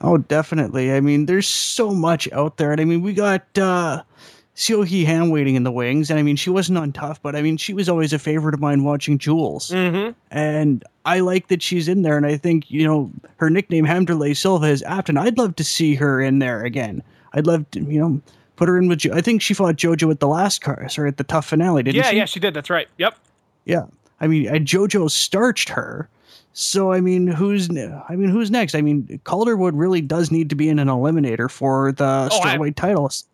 Oh, 0.00 0.18
definitely. 0.18 0.92
I 0.92 1.00
mean, 1.00 1.26
there's 1.26 1.46
so 1.46 1.90
much 1.90 2.30
out 2.32 2.56
there. 2.56 2.72
And 2.72 2.80
I 2.80 2.84
mean, 2.84 3.02
we 3.02 3.12
got 3.12 3.44
uh 3.58 4.02
Seo 4.54 4.84
Hee 4.84 5.04
Ham 5.04 5.30
waiting 5.30 5.54
in 5.54 5.62
the 5.62 5.70
wings. 5.70 6.10
And 6.10 6.18
I 6.18 6.22
mean, 6.22 6.34
she 6.34 6.50
wasn't 6.50 6.78
on 6.78 6.92
TUF, 6.92 7.22
but 7.22 7.36
I 7.36 7.42
mean, 7.42 7.56
she 7.56 7.72
was 7.74 7.88
always 7.88 8.12
a 8.12 8.18
favorite 8.18 8.54
of 8.54 8.60
mine 8.60 8.82
watching 8.82 9.16
Jewels. 9.16 9.70
Mm-hmm. 9.70 10.18
And 10.32 10.84
I 11.04 11.20
like 11.20 11.46
that 11.46 11.62
she's 11.62 11.86
in 11.86 12.02
there. 12.02 12.16
And 12.16 12.26
I 12.26 12.36
think, 12.36 12.68
you 12.68 12.84
know, 12.84 13.10
her 13.36 13.50
nickname, 13.50 13.86
Hamderlei 13.86 14.36
Silva, 14.36 14.66
is 14.66 14.82
apt. 14.82 15.08
And 15.08 15.18
I'd 15.18 15.38
love 15.38 15.54
to 15.56 15.64
see 15.64 15.94
her 15.94 16.20
in 16.20 16.40
there 16.40 16.64
again. 16.64 17.04
I'd 17.34 17.46
love 17.46 17.70
to, 17.70 17.80
you 17.80 18.00
know, 18.00 18.20
put 18.56 18.68
her 18.68 18.76
in 18.76 18.88
with, 18.88 18.98
jo- 18.98 19.14
I 19.14 19.20
think 19.20 19.42
she 19.42 19.54
fought 19.54 19.76
JoJo 19.76 20.10
at 20.10 20.18
the 20.18 20.26
last 20.26 20.60
car, 20.60 20.88
or 20.98 21.06
at 21.06 21.18
the 21.18 21.24
TUF 21.24 21.46
finale, 21.46 21.84
didn't 21.84 21.96
yeah, 21.96 22.10
she? 22.10 22.16
Yeah, 22.16 22.22
yeah, 22.22 22.24
she 22.24 22.40
did. 22.40 22.52
That's 22.52 22.68
right. 22.70 22.88
Yep. 22.98 23.16
Yeah. 23.64 23.84
I 24.20 24.26
mean, 24.26 24.46
JoJo 24.46 25.08
starched 25.08 25.68
her 25.68 26.08
so 26.52 26.92
I 26.92 27.00
mean, 27.00 27.26
who's 27.26 27.70
I 27.70 28.16
mean, 28.16 28.28
who's 28.28 28.50
next? 28.50 28.74
I 28.74 28.82
mean, 28.82 29.20
Calderwood 29.24 29.74
really 29.76 30.00
does 30.00 30.30
need 30.30 30.50
to 30.50 30.56
be 30.56 30.68
in 30.68 30.78
an 30.78 30.88
eliminator 30.88 31.50
for 31.50 31.92
the 31.92 32.28
oh, 32.32 32.40
strawweight 32.40 32.74
titles. 32.74 33.26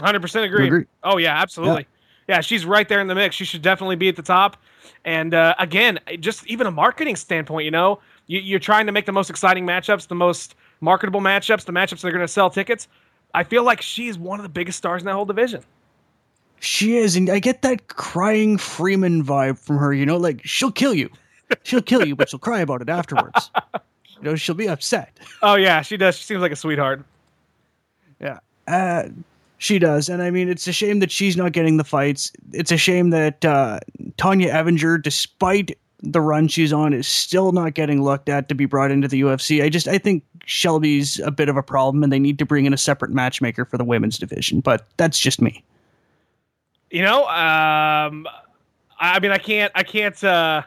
Hundred 0.00 0.20
percent 0.20 0.44
agree. 0.44 0.84
Oh 1.02 1.18
yeah, 1.18 1.40
absolutely. 1.40 1.86
Yeah. 2.26 2.36
yeah. 2.36 2.40
she's 2.40 2.64
right 2.64 2.88
there 2.88 3.00
in 3.00 3.06
the 3.06 3.14
mix. 3.14 3.36
She 3.36 3.44
should 3.44 3.62
definitely 3.62 3.96
be 3.96 4.08
at 4.08 4.16
the 4.16 4.22
top. 4.22 4.56
And 5.04 5.34
uh, 5.34 5.54
again, 5.58 5.98
just 6.20 6.46
even 6.46 6.66
a 6.66 6.70
marketing 6.70 7.16
standpoint, 7.16 7.64
you 7.64 7.70
know, 7.70 8.00
you, 8.26 8.56
are 8.56 8.60
trying 8.60 8.86
to 8.86 8.92
make 8.92 9.06
the 9.06 9.12
most 9.12 9.30
exciting 9.30 9.64
matchups, 9.64 10.08
the 10.08 10.14
most 10.14 10.54
marketable 10.80 11.20
matchups, 11.20 11.64
the 11.64 11.72
matchups 11.72 12.00
that 12.00 12.08
are 12.08 12.12
going 12.12 12.20
to 12.20 12.28
sell 12.28 12.50
tickets. 12.50 12.88
I 13.34 13.44
feel 13.44 13.62
like 13.62 13.80
she's 13.80 14.18
one 14.18 14.38
of 14.38 14.42
the 14.42 14.48
biggest 14.48 14.78
stars 14.78 15.02
in 15.02 15.06
that 15.06 15.14
whole 15.14 15.24
division. 15.24 15.62
She 16.60 16.96
is, 16.96 17.14
and 17.14 17.30
I 17.30 17.38
get 17.38 17.62
that 17.62 17.88
crying 17.88 18.58
Freeman 18.58 19.22
vibe 19.24 19.58
from 19.58 19.78
her. 19.78 19.94
You 19.94 20.04
know, 20.04 20.16
like 20.16 20.40
she'll 20.44 20.72
kill 20.72 20.94
you 20.94 21.08
she'll 21.62 21.82
kill 21.82 22.06
you, 22.06 22.16
but 22.16 22.28
she'll 22.28 22.38
cry 22.38 22.60
about 22.60 22.82
it 22.82 22.88
afterwards. 22.88 23.50
You 24.18 24.22
know, 24.22 24.36
she'll 24.36 24.54
be 24.54 24.68
upset. 24.68 25.16
Oh 25.42 25.54
yeah, 25.54 25.82
she 25.82 25.96
does. 25.96 26.16
She 26.16 26.24
seems 26.24 26.40
like 26.40 26.52
a 26.52 26.56
sweetheart. 26.56 27.04
Yeah, 28.20 28.38
uh, 28.66 29.04
she 29.58 29.78
does. 29.78 30.08
And 30.08 30.22
I 30.22 30.30
mean, 30.30 30.48
it's 30.48 30.66
a 30.66 30.72
shame 30.72 31.00
that 31.00 31.10
she's 31.10 31.36
not 31.36 31.52
getting 31.52 31.76
the 31.76 31.84
fights. 31.84 32.32
It's 32.52 32.72
a 32.72 32.76
shame 32.76 33.10
that 33.10 33.44
uh, 33.44 33.80
Tonya 34.16 34.50
Evinger, 34.50 35.00
despite 35.02 35.78
the 36.00 36.20
run 36.20 36.48
she's 36.48 36.72
on, 36.72 36.92
is 36.92 37.06
still 37.06 37.52
not 37.52 37.74
getting 37.74 38.02
looked 38.02 38.28
at 38.28 38.48
to 38.48 38.54
be 38.54 38.66
brought 38.66 38.90
into 38.90 39.08
the 39.08 39.20
UFC. 39.20 39.62
I 39.62 39.68
just 39.68 39.86
I 39.86 39.98
think 39.98 40.24
Shelby's 40.46 41.20
a 41.20 41.30
bit 41.30 41.48
of 41.48 41.56
a 41.56 41.62
problem, 41.62 42.02
and 42.02 42.12
they 42.12 42.18
need 42.18 42.38
to 42.38 42.46
bring 42.46 42.66
in 42.66 42.72
a 42.72 42.78
separate 42.78 43.12
matchmaker 43.12 43.64
for 43.64 43.78
the 43.78 43.84
women's 43.84 44.18
division. 44.18 44.60
But 44.60 44.86
that's 44.96 45.18
just 45.18 45.40
me. 45.40 45.62
You 46.90 47.02
know, 47.02 47.28
um, 47.28 48.26
I 48.98 49.20
mean, 49.20 49.30
I 49.30 49.38
can't, 49.38 49.70
I 49.74 49.82
can't. 49.82 50.24
Uh 50.24 50.62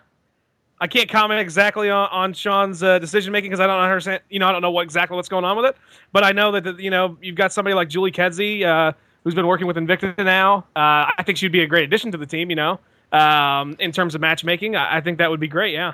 I 0.81 0.87
can't 0.87 1.07
comment 1.07 1.39
exactly 1.39 1.91
on, 1.91 2.09
on 2.09 2.33
Sean's 2.33 2.81
uh, 2.81 2.97
decision 2.97 3.31
making 3.31 3.51
because 3.51 3.59
I 3.59 3.67
don't 3.67 3.79
understand. 3.79 4.21
You 4.31 4.39
know, 4.39 4.47
I 4.47 4.51
don't 4.51 4.63
know 4.63 4.71
what 4.71 4.81
exactly 4.81 5.15
what's 5.15 5.29
going 5.29 5.45
on 5.45 5.55
with 5.55 5.67
it. 5.67 5.77
But 6.11 6.23
I 6.23 6.31
know 6.31 6.51
that 6.53 6.63
the, 6.63 6.73
you 6.73 6.89
know 6.89 7.17
you've 7.21 7.35
got 7.35 7.53
somebody 7.53 7.75
like 7.75 7.87
Julie 7.87 8.11
Kedzie, 8.11 8.65
uh, 8.65 8.91
who's 9.23 9.35
been 9.35 9.45
working 9.45 9.67
with 9.67 9.77
Invicta 9.77 10.17
now. 10.17 10.65
Uh, 10.75 11.05
I 11.17 11.23
think 11.23 11.37
she'd 11.37 11.51
be 11.51 11.61
a 11.61 11.67
great 11.67 11.83
addition 11.83 12.11
to 12.11 12.17
the 12.17 12.25
team. 12.25 12.49
You 12.49 12.55
know, 12.55 12.79
um, 13.11 13.75
in 13.79 13.91
terms 13.91 14.15
of 14.15 14.21
matchmaking, 14.21 14.75
I, 14.75 14.97
I 14.97 15.01
think 15.01 15.19
that 15.19 15.29
would 15.29 15.39
be 15.39 15.47
great. 15.47 15.73
Yeah. 15.73 15.93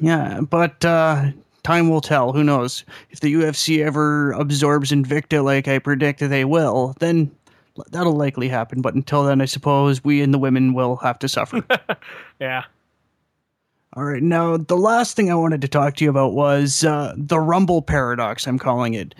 Yeah, 0.00 0.40
but 0.40 0.82
uh, 0.84 1.26
time 1.62 1.90
will 1.90 2.00
tell. 2.00 2.32
Who 2.32 2.42
knows? 2.42 2.84
If 3.10 3.20
the 3.20 3.34
UFC 3.34 3.84
ever 3.84 4.32
absorbs 4.32 4.90
Invicta 4.90 5.44
like 5.44 5.68
I 5.68 5.78
predict 5.80 6.20
they 6.20 6.46
will, 6.46 6.94
then 7.00 7.30
that'll 7.90 8.16
likely 8.16 8.48
happen. 8.48 8.80
But 8.80 8.94
until 8.94 9.24
then, 9.24 9.42
I 9.42 9.44
suppose 9.44 10.02
we 10.02 10.22
and 10.22 10.32
the 10.32 10.38
women 10.38 10.72
will 10.72 10.96
have 10.96 11.18
to 11.18 11.28
suffer. 11.28 11.62
yeah. 12.40 12.64
All 13.94 14.04
right. 14.04 14.22
Now, 14.22 14.56
the 14.56 14.76
last 14.76 15.16
thing 15.16 15.32
I 15.32 15.34
wanted 15.34 15.60
to 15.62 15.68
talk 15.68 15.96
to 15.96 16.04
you 16.04 16.10
about 16.10 16.32
was 16.32 16.84
uh, 16.84 17.12
the 17.16 17.40
Rumble 17.40 17.82
paradox, 17.82 18.46
I'm 18.46 18.58
calling 18.58 18.94
it. 18.94 19.16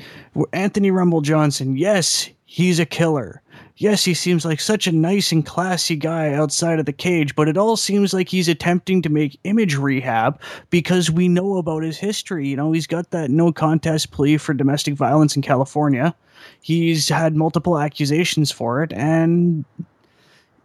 Anthony 0.52 0.92
Rumble 0.92 1.22
Johnson, 1.22 1.76
yes, 1.76 2.30
he's 2.44 2.78
a 2.78 2.86
killer. 2.86 3.42
Yes, 3.78 4.04
he 4.04 4.14
seems 4.14 4.44
like 4.44 4.60
such 4.60 4.86
a 4.86 4.92
nice 4.92 5.32
and 5.32 5.44
classy 5.44 5.96
guy 5.96 6.34
outside 6.34 6.78
of 6.78 6.86
the 6.86 6.92
cage, 6.92 7.34
but 7.34 7.48
it 7.48 7.56
all 7.56 7.76
seems 7.76 8.12
like 8.12 8.28
he's 8.28 8.46
attempting 8.46 9.02
to 9.02 9.08
make 9.08 9.40
image 9.42 9.74
rehab 9.74 10.40
because 10.68 11.10
we 11.10 11.28
know 11.28 11.56
about 11.56 11.82
his 11.82 11.96
history. 11.96 12.46
You 12.46 12.56
know, 12.56 12.70
he's 12.70 12.86
got 12.86 13.10
that 13.10 13.30
no 13.30 13.52
contest 13.52 14.12
plea 14.12 14.36
for 14.36 14.54
domestic 14.54 14.94
violence 14.94 15.34
in 15.34 15.42
California. 15.42 16.14
He's 16.60 17.08
had 17.08 17.34
multiple 17.34 17.78
accusations 17.78 18.52
for 18.52 18.82
it, 18.84 18.92
and 18.92 19.64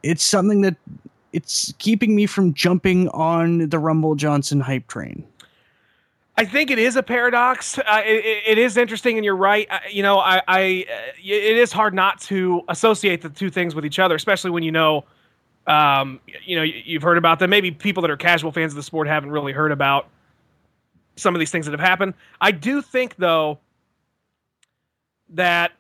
it's 0.04 0.24
something 0.24 0.62
that 0.62 0.76
it's 1.36 1.74
keeping 1.80 2.16
me 2.16 2.26
from 2.26 2.54
jumping 2.54 3.10
on 3.10 3.68
the 3.68 3.78
Rumble 3.78 4.16
Johnson 4.16 4.62
hype 4.62 4.88
train. 4.88 5.28
I 6.38 6.46
think 6.46 6.72
it 6.72 6.80
is 6.80 6.96
a 6.96 7.04
paradox. 7.04 7.78
Uh, 7.78 8.02
it, 8.06 8.44
it 8.48 8.58
is 8.58 8.78
interesting, 8.78 9.18
and 9.18 9.26
you're 9.26 9.36
right. 9.36 9.68
Uh, 9.70 9.80
you 9.90 10.02
know, 10.02 10.18
I, 10.20 10.42
I 10.48 10.86
uh, 10.90 11.12
it 11.22 11.58
is 11.58 11.74
hard 11.74 11.94
not 11.94 12.22
to 12.22 12.62
associate 12.70 13.22
the 13.22 13.30
two 13.30 13.50
things 13.50 13.76
with 13.76 13.86
each 13.86 14.00
other, 14.00 14.16
especially 14.16 14.52
when 14.52 14.64
you 14.64 14.72
know, 14.72 15.04
um, 15.68 16.22
you 16.46 16.56
know, 16.56 16.64
you've 16.64 17.04
heard 17.04 17.18
about 17.18 17.40
them. 17.40 17.50
Maybe 17.50 17.70
people 17.72 18.02
that 18.02 18.12
are 18.12 18.18
casual 18.18 18.54
fans 18.54 18.72
of 18.72 18.78
the 18.78 18.84
sport 18.84 19.08
haven't 19.08 19.32
really 19.32 19.52
heard 19.52 19.74
about 19.74 20.08
some 21.18 21.36
of 21.36 21.40
these 21.40 21.52
things 21.52 21.66
that 21.66 21.72
have 21.72 21.80
happened. 21.82 22.14
I 22.40 22.52
do 22.52 22.82
think, 22.82 23.16
though, 23.18 23.60
that 25.30 25.74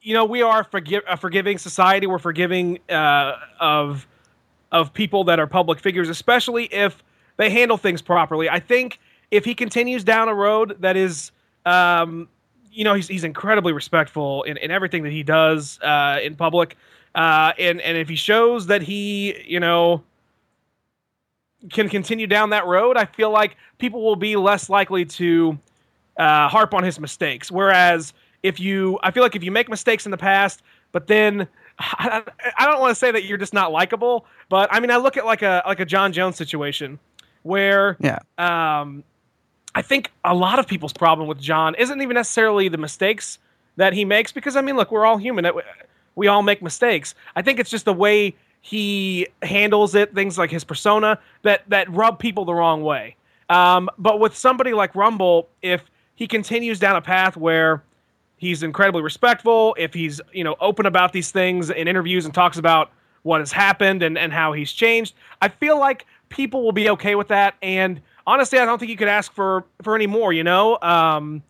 you 0.00 0.14
know 0.14 0.24
we 0.24 0.42
are 0.42 0.64
forgive, 0.64 1.04
a 1.08 1.16
forgiving 1.16 1.58
society. 1.58 2.08
We're 2.08 2.18
forgiving 2.18 2.80
uh, 2.88 3.34
of 3.60 4.06
of 4.72 4.92
people 4.92 5.24
that 5.24 5.38
are 5.38 5.46
public 5.46 5.78
figures, 5.78 6.08
especially 6.08 6.64
if 6.66 7.02
they 7.36 7.50
handle 7.50 7.76
things 7.76 8.02
properly. 8.02 8.48
I 8.48 8.60
think 8.60 8.98
if 9.30 9.44
he 9.44 9.54
continues 9.54 10.04
down 10.04 10.28
a 10.28 10.34
road 10.34 10.76
that 10.80 10.96
is, 10.96 11.30
um, 11.64 12.28
you 12.70 12.84
know, 12.84 12.94
he's, 12.94 13.08
he's 13.08 13.24
incredibly 13.24 13.72
respectful 13.72 14.42
in, 14.44 14.56
in 14.56 14.70
everything 14.70 15.02
that 15.04 15.12
he 15.12 15.22
does 15.22 15.78
uh, 15.80 16.18
in 16.22 16.36
public. 16.36 16.76
Uh, 17.14 17.52
and, 17.58 17.80
and 17.80 17.96
if 17.96 18.08
he 18.08 18.16
shows 18.16 18.66
that 18.66 18.82
he, 18.82 19.42
you 19.46 19.60
know, 19.60 20.02
can 21.70 21.88
continue 21.88 22.26
down 22.26 22.50
that 22.50 22.66
road, 22.66 22.96
I 22.96 23.06
feel 23.06 23.30
like 23.30 23.56
people 23.78 24.02
will 24.04 24.16
be 24.16 24.36
less 24.36 24.68
likely 24.68 25.04
to 25.04 25.58
uh, 26.16 26.48
harp 26.48 26.74
on 26.74 26.84
his 26.84 27.00
mistakes. 27.00 27.50
Whereas 27.50 28.12
if 28.42 28.60
you, 28.60 28.98
I 29.02 29.10
feel 29.10 29.22
like 29.22 29.34
if 29.34 29.42
you 29.42 29.50
make 29.50 29.68
mistakes 29.68 30.04
in 30.04 30.10
the 30.10 30.18
past, 30.18 30.62
but 30.92 31.06
then 31.06 31.48
I, 31.78 32.22
I 32.58 32.66
don't 32.66 32.80
want 32.80 32.90
to 32.92 32.94
say 32.94 33.10
that 33.10 33.24
you're 33.24 33.38
just 33.38 33.54
not 33.54 33.72
likable, 33.72 34.26
but 34.48 34.68
I 34.72 34.80
mean, 34.80 34.90
I 34.90 34.96
look 34.96 35.16
at 35.16 35.26
like 35.26 35.42
a 35.42 35.62
like 35.66 35.80
a 35.80 35.84
Jon 35.84 36.12
Jones 36.12 36.36
situation 36.36 36.98
where 37.42 37.96
yeah. 38.00 38.18
um, 38.38 39.04
I 39.74 39.82
think 39.82 40.10
a 40.24 40.34
lot 40.34 40.58
of 40.58 40.66
people's 40.66 40.92
problem 40.92 41.28
with 41.28 41.40
Jon 41.40 41.74
isn't 41.76 42.00
even 42.00 42.14
necessarily 42.14 42.68
the 42.68 42.78
mistakes 42.78 43.38
that 43.76 43.92
he 43.92 44.04
makes 44.04 44.32
because 44.32 44.56
I 44.56 44.62
mean, 44.62 44.76
look, 44.76 44.90
we're 44.90 45.06
all 45.06 45.18
human. 45.18 45.46
We 46.14 46.28
all 46.28 46.42
make 46.42 46.62
mistakes. 46.62 47.14
I 47.36 47.42
think 47.42 47.60
it's 47.60 47.70
just 47.70 47.84
the 47.84 47.92
way 47.92 48.34
he 48.62 49.28
handles 49.42 49.94
it, 49.94 50.14
things 50.14 50.38
like 50.38 50.50
his 50.50 50.64
persona 50.64 51.20
that 51.42 51.62
that 51.68 51.92
rub 51.92 52.18
people 52.18 52.44
the 52.44 52.54
wrong 52.54 52.82
way. 52.82 53.16
Um, 53.48 53.88
but 53.96 54.18
with 54.18 54.36
somebody 54.36 54.72
like 54.72 54.94
Rumble, 54.94 55.48
if 55.62 55.82
he 56.16 56.26
continues 56.26 56.80
down 56.80 56.96
a 56.96 57.02
path 57.02 57.36
where 57.36 57.82
he's 58.36 58.62
incredibly 58.62 59.02
respectful, 59.02 59.74
if 59.78 59.94
he's 59.94 60.20
you 60.32 60.44
know 60.44 60.56
open 60.60 60.86
about 60.86 61.12
these 61.12 61.30
things 61.30 61.70
in 61.70 61.88
interviews 61.88 62.24
and 62.24 62.34
talks 62.34 62.58
about 62.58 62.90
what 63.22 63.40
has 63.40 63.50
happened 63.50 64.02
and, 64.02 64.16
and 64.16 64.32
how 64.32 64.52
he's 64.52 64.72
changed, 64.72 65.14
I 65.42 65.48
feel 65.48 65.78
like 65.78 66.06
people 66.28 66.62
will 66.62 66.72
be 66.72 66.88
okay 66.90 67.14
with 67.14 67.28
that 67.28 67.54
and 67.62 68.00
honestly, 68.26 68.58
I 68.58 68.64
don't 68.64 68.78
think 68.78 68.90
you 68.90 68.96
could 68.96 69.08
ask 69.08 69.32
for 69.32 69.64
for 69.82 69.94
any 69.94 70.06
more. 70.06 70.32
You 70.32 70.44
know. 70.44 70.78
Um, 70.80 71.42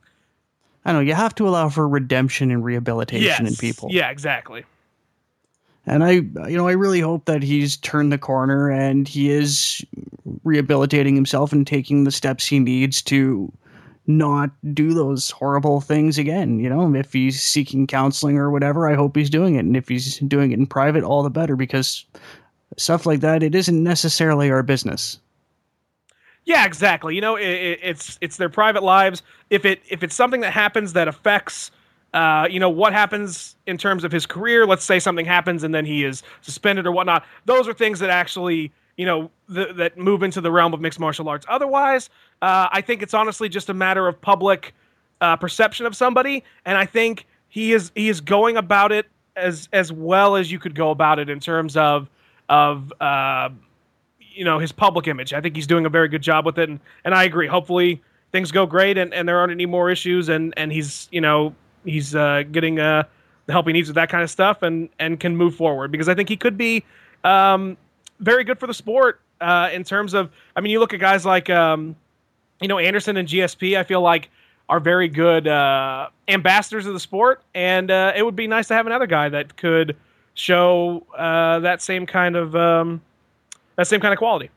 I 0.85 0.93
know 0.93 1.01
you 1.01 1.15
have 1.15 1.35
to 1.37 1.49
allow 1.49 1.69
for 1.69 1.89
redemption 1.89 2.51
and 2.53 2.65
rehabilitation 2.65 3.25
yes, 3.25 3.41
in 3.41 3.57
people. 3.57 3.89
Yeah, 3.91 4.09
exactly. 4.11 4.65
And 5.85 6.05
I, 6.05 6.11
you 6.11 6.57
know, 6.57 6.69
I 6.69 6.73
really 6.73 7.01
hope 7.01 7.25
that 7.25 7.43
he's 7.43 7.77
turned 7.77 8.13
the 8.13 8.19
corner 8.19 8.71
and 8.71 9.07
he 9.07 9.31
is 9.31 9.85
rehabilitating 10.45 11.15
himself 11.15 11.53
and 11.53 11.67
taking 11.67 12.05
the 12.05 12.11
steps 12.13 12.47
he 12.47 12.59
needs 12.59 13.03
to 13.03 13.53
not 14.07 14.51
do 14.75 14.95
those 14.95 15.31
horrible 15.31 15.81
things 15.81 16.19
again. 16.19 16.59
You 16.61 16.69
know, 16.69 16.95
if 16.95 17.13
he's 17.13 17.43
seeking 17.43 17.87
counseling 17.87 18.39
or 18.39 18.51
whatever, 18.51 18.89
I 18.89 18.95
hope 18.95 19.17
he's 19.17 19.31
doing 19.31 19.57
it. 19.57 19.61
And 19.65 19.77
if 19.77 19.89
he's 19.89 20.19
doing 20.21 20.53
it 20.53 20.59
in 20.59 20.67
private, 20.67 21.03
all 21.05 21.23
the 21.23 21.31
better 21.31 21.57
because 21.57 22.05
stuff 22.77 23.07
like 23.07 23.21
that, 23.21 23.43
it 23.43 23.55
isn't 23.55 23.83
necessarily 23.83 24.51
our 24.51 24.63
business. 24.63 25.19
Yeah, 26.45 26.65
exactly. 26.65 27.15
You 27.17 27.21
know, 27.21 27.37
it, 27.37 27.49
it, 27.49 27.81
it's 27.83 28.19
it's 28.21 28.37
their 28.37 28.49
private 28.49 28.85
lives. 28.85 29.23
If 29.51 29.65
it 29.65 29.83
if 29.89 30.05
it's 30.05 30.15
something 30.15 30.41
that 30.43 30.53
happens 30.53 30.93
that 30.93 31.09
affects, 31.09 31.73
uh, 32.15 32.47
you 32.49 32.61
know, 32.61 32.71
what 32.71 32.93
happens 32.93 33.57
in 33.67 33.77
terms 33.77 34.05
of 34.05 34.13
his 34.13 34.27
career. 34.27 34.65
Let's 34.65 34.85
say 34.85 35.01
something 35.01 35.27
happens 35.27 35.65
and 35.65 35.75
then 35.75 35.85
he 35.85 36.05
is 36.05 36.23
suspended 36.43 36.87
or 36.87 36.93
whatnot. 36.93 37.27
Those 37.47 37.67
are 37.67 37.75
things 37.75 37.99
that 37.99 38.11
actually, 38.11 38.73
you 38.97 39.07
know, 39.07 39.31
th- 39.53 39.77
that 39.77 39.99
move 39.99 40.23
into 40.23 40.41
the 40.41 40.51
realm 40.51 40.73
of 40.75 40.81
mixed 40.81 41.01
martial 41.01 41.29
arts. 41.29 41.47
Otherwise, 41.49 42.09
uh, 42.43 42.69
I 42.71 42.81
think 42.81 43.03
it's 43.03 43.15
honestly 43.15 43.49
just 43.49 43.69
a 43.69 43.75
matter 43.75 44.09
of 44.09 44.21
public 44.21 44.75
uh, 45.21 45.37
perception 45.37 45.87
of 45.87 45.97
somebody, 45.97 46.45
and 46.65 46.77
I 46.77 46.87
think 46.87 47.27
he 47.49 47.73
is 47.73 47.93
he 47.95 48.09
is 48.09 48.21
going 48.21 48.57
about 48.57 48.93
it 48.93 49.07
as 49.37 49.69
as 49.73 49.93
well 49.93 50.37
as 50.37 50.51
you 50.51 50.59
could 50.59 50.75
go 50.75 50.91
about 50.91 51.19
it 51.19 51.29
in 51.29 51.41
terms 51.41 51.77
of 51.77 52.09
of 52.49 52.93
uh, 53.01 53.51
you 54.19 54.45
know 54.45 54.59
his 54.59 54.73
public 54.73 55.07
image. 55.07 55.33
I 55.33 55.41
think 55.41 55.57
he's 55.57 55.67
doing 55.67 55.87
a 55.87 55.91
very 55.91 56.09
good 56.09 56.23
job 56.23 56.45
with 56.45 56.59
it, 56.59 56.69
and, 56.69 56.81
and 57.05 57.15
I 57.15 57.25
agree. 57.25 57.47
Hopefully 57.47 58.03
things 58.33 58.51
go 58.53 58.67
great, 58.67 58.99
and, 58.99 59.13
and 59.15 59.29
there 59.29 59.39
aren't 59.39 59.53
any 59.53 59.67
more 59.67 59.91
issues, 59.91 60.29
and 60.29 60.55
and 60.57 60.73
he's 60.73 61.09
you 61.11 61.21
know 61.21 61.55
he's 61.85 62.15
uh, 62.15 62.43
getting 62.51 62.79
uh, 62.81 63.05
the 63.47 63.53
help 63.53 63.67
he 63.67 63.73
needs 63.73 63.89
with 63.89 63.95
that 63.97 64.09
kind 64.09 64.23
of 64.23 64.31
stuff, 64.31 64.63
and 64.63 64.89
and 64.99 65.21
can 65.21 65.37
move 65.37 65.55
forward 65.55 65.91
because 65.91 66.09
I 66.09 66.15
think 66.15 66.29
he 66.29 66.37
could 66.37 66.57
be 66.57 66.85
um, 67.25 67.77
very 68.21 68.45
good 68.45 68.59
for 68.59 68.67
the 68.67 68.75
sport 68.75 69.21
uh, 69.41 69.71
in 69.73 69.85
terms 69.85 70.15
of. 70.15 70.31
I 70.55 70.61
mean, 70.61 70.73
you 70.73 70.81
look 70.81 70.95
at 70.95 71.01
guys 71.01 71.25
like 71.25 71.51
um, 71.51 71.97
you 72.61 72.69
know 72.69 72.79
Anderson 72.79 73.17
and 73.17 73.29
GSP. 73.29 73.79
I 73.79 73.83
feel 73.83 74.01
like 74.01 74.31
are 74.69 74.81
very 74.81 75.09
good 75.09 75.47
uh, 75.47 76.09
ambassadors 76.29 76.87
of 76.87 76.93
the 76.93 77.01
sport, 77.01 77.43
and 77.55 77.91
uh, 77.91 78.13
it 78.17 78.25
would 78.25 78.37
be 78.37 78.47
nice 78.47 78.69
to 78.69 78.75
have 78.75 78.87
another 78.87 79.07
guy 79.07 79.29
that 79.29 79.57
could 79.57 79.97
show 80.35 81.07
uh, 81.17 81.61
that 81.61 81.83
same 81.83 82.07
kind 82.07 82.37
of 82.37 82.55
um, 82.57 83.01
that 83.77 83.87
same 83.87 84.01
kind 84.01 84.13
of 84.13 84.19
quality. 84.19 84.51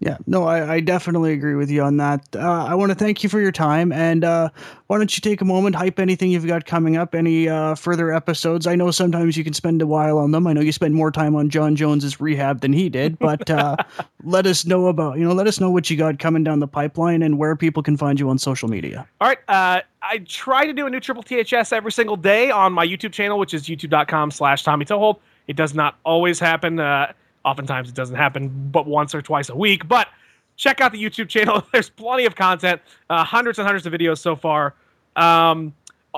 Yeah, 0.00 0.16
no, 0.26 0.44
I, 0.44 0.76
I 0.76 0.80
definitely 0.80 1.34
agree 1.34 1.56
with 1.56 1.70
you 1.70 1.82
on 1.82 1.98
that. 1.98 2.26
Uh, 2.34 2.64
I 2.64 2.74
want 2.74 2.88
to 2.88 2.94
thank 2.94 3.22
you 3.22 3.28
for 3.28 3.38
your 3.38 3.52
time, 3.52 3.92
and 3.92 4.24
uh, 4.24 4.48
why 4.86 4.96
don't 4.96 5.14
you 5.14 5.20
take 5.20 5.42
a 5.42 5.44
moment, 5.44 5.76
hype 5.76 5.98
anything 5.98 6.30
you've 6.30 6.46
got 6.46 6.64
coming 6.64 6.96
up, 6.96 7.14
any 7.14 7.50
uh, 7.50 7.74
further 7.74 8.10
episodes? 8.10 8.66
I 8.66 8.76
know 8.76 8.90
sometimes 8.92 9.36
you 9.36 9.44
can 9.44 9.52
spend 9.52 9.82
a 9.82 9.86
while 9.86 10.16
on 10.16 10.30
them. 10.30 10.46
I 10.46 10.54
know 10.54 10.62
you 10.62 10.72
spend 10.72 10.94
more 10.94 11.10
time 11.10 11.36
on 11.36 11.50
Jon 11.50 11.76
Jones's 11.76 12.18
rehab 12.18 12.62
than 12.62 12.72
he 12.72 12.88
did, 12.88 13.18
but 13.18 13.50
uh, 13.50 13.76
let 14.24 14.46
us 14.46 14.64
know 14.64 14.86
about 14.86 15.18
you 15.18 15.24
know 15.24 15.34
let 15.34 15.46
us 15.46 15.60
know 15.60 15.70
what 15.70 15.90
you 15.90 15.98
got 15.98 16.18
coming 16.18 16.42
down 16.42 16.60
the 16.60 16.68
pipeline 16.68 17.20
and 17.22 17.36
where 17.36 17.54
people 17.54 17.82
can 17.82 17.98
find 17.98 18.18
you 18.18 18.30
on 18.30 18.38
social 18.38 18.70
media. 18.70 19.06
All 19.20 19.28
right, 19.28 19.38
uh, 19.48 19.82
I 20.00 20.18
try 20.26 20.64
to 20.64 20.72
do 20.72 20.86
a 20.86 20.90
new 20.90 21.00
Triple 21.00 21.22
THS 21.22 21.74
every 21.74 21.92
single 21.92 22.16
day 22.16 22.50
on 22.50 22.72
my 22.72 22.86
YouTube 22.86 23.12
channel, 23.12 23.38
which 23.38 23.52
is 23.52 23.64
youtube.com/slash 23.64 24.62
Tommy 24.62 24.86
Toehold. 24.86 25.18
It 25.46 25.56
does 25.56 25.74
not 25.74 25.98
always 26.04 26.38
happen 26.38 26.80
uh, 26.80 27.12
Oftentimes 27.44 27.88
it 27.88 27.94
doesn't 27.94 28.16
happen 28.16 28.68
but 28.70 28.86
once 28.86 29.14
or 29.14 29.22
twice 29.22 29.48
a 29.48 29.56
week. 29.56 29.88
But 29.88 30.08
check 30.56 30.80
out 30.80 30.92
the 30.92 31.02
YouTube 31.02 31.28
channel. 31.28 31.64
There's 31.72 31.90
plenty 31.90 32.26
of 32.26 32.34
content, 32.34 32.80
uh, 33.08 33.24
hundreds 33.24 33.58
and 33.58 33.66
hundreds 33.66 33.86
of 33.86 33.92
videos 33.92 34.18
so 34.18 34.36
far. 34.36 34.74
Um, 35.16 35.74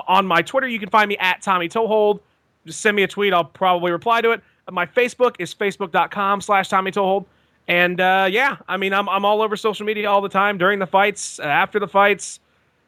on 0.07 0.25
my 0.25 0.41
Twitter, 0.41 0.67
you 0.67 0.79
can 0.79 0.89
find 0.89 1.07
me 1.07 1.17
at 1.17 1.41
Tommy 1.41 1.69
Toehold. 1.69 2.19
Just 2.65 2.81
send 2.81 2.95
me 2.95 3.03
a 3.03 3.07
tweet. 3.07 3.33
I'll 3.33 3.43
probably 3.43 3.91
reply 3.91 4.21
to 4.21 4.31
it. 4.31 4.41
My 4.71 4.85
Facebook 4.85 5.35
is 5.39 5.53
facebook.com 5.53 6.41
slash 6.41 6.69
Tommy 6.69 6.91
Toehold. 6.91 7.25
And 7.67 8.01
uh, 8.01 8.27
yeah, 8.29 8.57
I 8.67 8.77
mean, 8.77 8.93
I'm, 8.93 9.07
I'm 9.07 9.23
all 9.25 9.41
over 9.41 9.55
social 9.55 9.85
media 9.85 10.09
all 10.09 10.21
the 10.21 10.29
time 10.29 10.57
during 10.57 10.79
the 10.79 10.87
fights, 10.87 11.39
uh, 11.39 11.43
after 11.43 11.79
the 11.79 11.87
fights, 11.87 12.39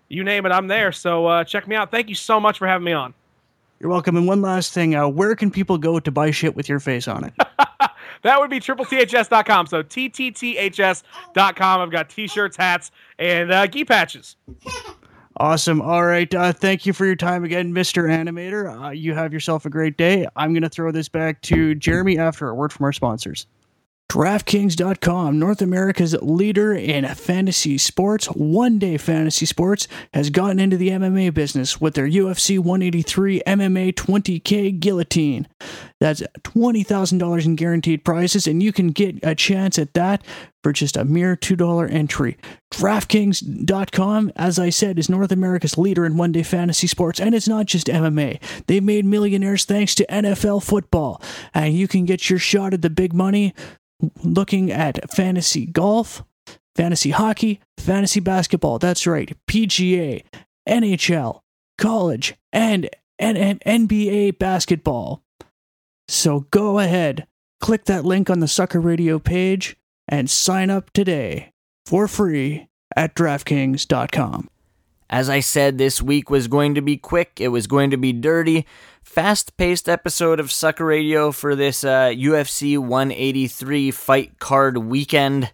you 0.10 0.24
name 0.24 0.46
it, 0.46 0.50
I'm 0.52 0.68
there. 0.68 0.92
So 0.92 1.26
uh, 1.28 1.44
check 1.44 1.68
me 1.68 1.76
out. 1.76 1.92
Thank 1.92 2.10
you 2.10 2.16
so 2.16 2.40
much 2.40 2.58
for 2.58 2.68
having 2.68 2.86
me 2.86 2.94
on. 2.94 3.14
You're 3.80 3.90
welcome. 3.90 4.16
And 4.18 4.28
one 4.28 4.42
last 4.42 4.74
thing, 4.74 4.96
uh, 4.96 5.08
where 5.08 5.36
can 5.36 5.52
people 5.52 5.78
go 5.78 6.00
to 6.00 6.12
buy 6.12 6.32
shit 6.32 6.56
with 6.56 6.70
your 6.70 6.80
face 6.80 7.08
on 7.08 7.24
it? 7.24 7.34
that 8.26 8.40
would 8.40 8.50
be 8.50 8.60
tripleths.com. 8.60 9.68
So 9.68 9.84
TTTHS.com. 9.84 11.82
I've 11.82 11.92
got 11.92 12.10
t 12.10 12.28
shirts, 12.28 12.58
hats, 12.58 12.90
and 13.20 13.52
uh, 13.52 13.68
patches. 13.88 14.36
Awesome. 15.38 15.80
All 15.80 16.04
right. 16.04 16.34
Uh, 16.34 16.52
thank 16.52 16.86
you 16.86 16.94
for 16.94 17.06
your 17.06 17.16
time 17.16 17.44
again, 17.44 17.72
Mr. 17.74 18.10
Animator. 18.10 18.86
Uh, 18.88 18.90
you 18.90 19.14
have 19.14 19.32
yourself 19.32 19.66
a 19.66 19.70
great 19.70 19.96
day. 19.98 20.26
I'm 20.36 20.54
going 20.54 20.64
to 20.64 20.70
throw 20.70 20.92
this 20.92 21.08
back 21.08 21.42
to 21.44 21.76
Jeremy 21.76 22.18
after 22.18 22.50
a 22.50 22.56
word 22.56 22.74
from 22.74 22.86
our 22.86 22.94
sponsors. 22.94 23.46
DraftKings.com, 24.10 25.40
North 25.40 25.62
America's 25.62 26.14
leader 26.22 26.74
in 26.74 27.06
fantasy 27.16 27.78
sports, 27.78 28.28
one 28.28 28.80
day 28.80 28.98
fantasy 28.98 29.46
sports, 29.46 29.88
has 30.14 30.30
gotten 30.30 30.60
into 30.60 30.78
the 30.78 30.90
MMA 30.90 31.34
business 31.34 31.82
with 31.82 31.96
their 31.96 32.08
UFC 32.08 32.58
183 32.58 33.42
MMA 33.46 33.94
20K 33.94 34.80
guillotine. 34.80 35.48
That's 36.00 36.22
$20,000 36.44 37.46
in 37.46 37.56
guaranteed 37.56 38.06
prizes, 38.06 38.48
and 38.48 38.62
you 38.62 38.72
can 38.72 38.90
get 38.92 39.18
a 39.24 39.34
chance 39.34 39.80
at 39.80 39.94
that 39.96 40.24
for 40.64 40.72
just 40.72 40.98
a 40.98 41.04
mere 41.04 41.36
$2 41.36 41.92
entry. 41.92 42.38
DraftKings.com, 42.74 44.32
as 44.36 44.60
I 44.60 44.70
said, 44.70 45.00
is 45.00 45.10
North 45.10 45.32
America's 45.32 45.78
leader 45.78 46.06
in 46.06 46.16
one 46.16 46.32
day 46.32 46.44
fantasy 46.44 46.88
sports, 46.88 47.20
and 47.20 47.34
it's 47.36 47.48
not 47.48 47.66
just 47.66 47.88
MMA. 47.88 48.40
They've 48.68 48.84
made 48.84 49.06
millionaires 49.06 49.66
thanks 49.66 49.96
to 49.96 50.06
NFL 50.08 50.64
football, 50.64 51.22
and 51.54 51.74
you 51.74 51.88
can 51.88 52.06
get 52.06 52.30
your 52.30 52.40
shot 52.40 52.74
at 52.74 52.82
the 52.82 52.90
big 52.90 53.14
money 53.14 53.54
looking 54.24 54.72
at 54.72 55.12
fantasy 55.12 55.66
golf, 55.66 56.24
fantasy 56.76 57.12
hockey, 57.12 57.60
fantasy 57.78 58.20
basketball. 58.20 58.80
That's 58.80 59.08
right, 59.08 59.36
PGA, 59.48 60.24
NHL, 60.68 61.42
college, 61.78 62.36
and, 62.52 62.90
and, 63.20 63.60
NBA 63.62 64.38
basketball. 64.38 65.22
So 66.08 66.42
go 66.52 66.80
ahead, 66.80 67.28
click 67.62 67.86
that 67.86 68.06
link 68.06 68.30
on 68.30 68.40
the 68.40 68.48
Sucker 68.48 68.80
Radio 68.80 69.20
page, 69.20 69.76
and 70.08 70.30
sign 70.30 70.70
up 70.70 70.92
today 70.94 71.52
for 71.86 72.08
free 72.08 72.68
at 72.96 73.16
DraftKings.com. 73.16 74.50
As 75.10 75.30
I 75.30 75.40
said, 75.40 75.78
this 75.78 76.02
week 76.02 76.30
was 76.30 76.48
going 76.48 76.76
to 76.76 76.82
be 76.82 76.98
quick, 76.98 77.40
it 77.40 77.50
was 77.50 77.68
going 77.68 77.92
to 77.92 77.98
be 77.98 78.12
dirty. 78.12 78.66
Fast 79.04 79.56
paced 79.56 79.88
episode 79.88 80.40
of 80.40 80.52
Sucker 80.52 80.86
Radio 80.86 81.32
for 81.32 81.56
this 81.56 81.84
uh, 81.84 82.08
UFC 82.08 82.78
183 82.78 83.92
fight 83.92 84.40
card 84.40 84.80
weekend 84.80 85.52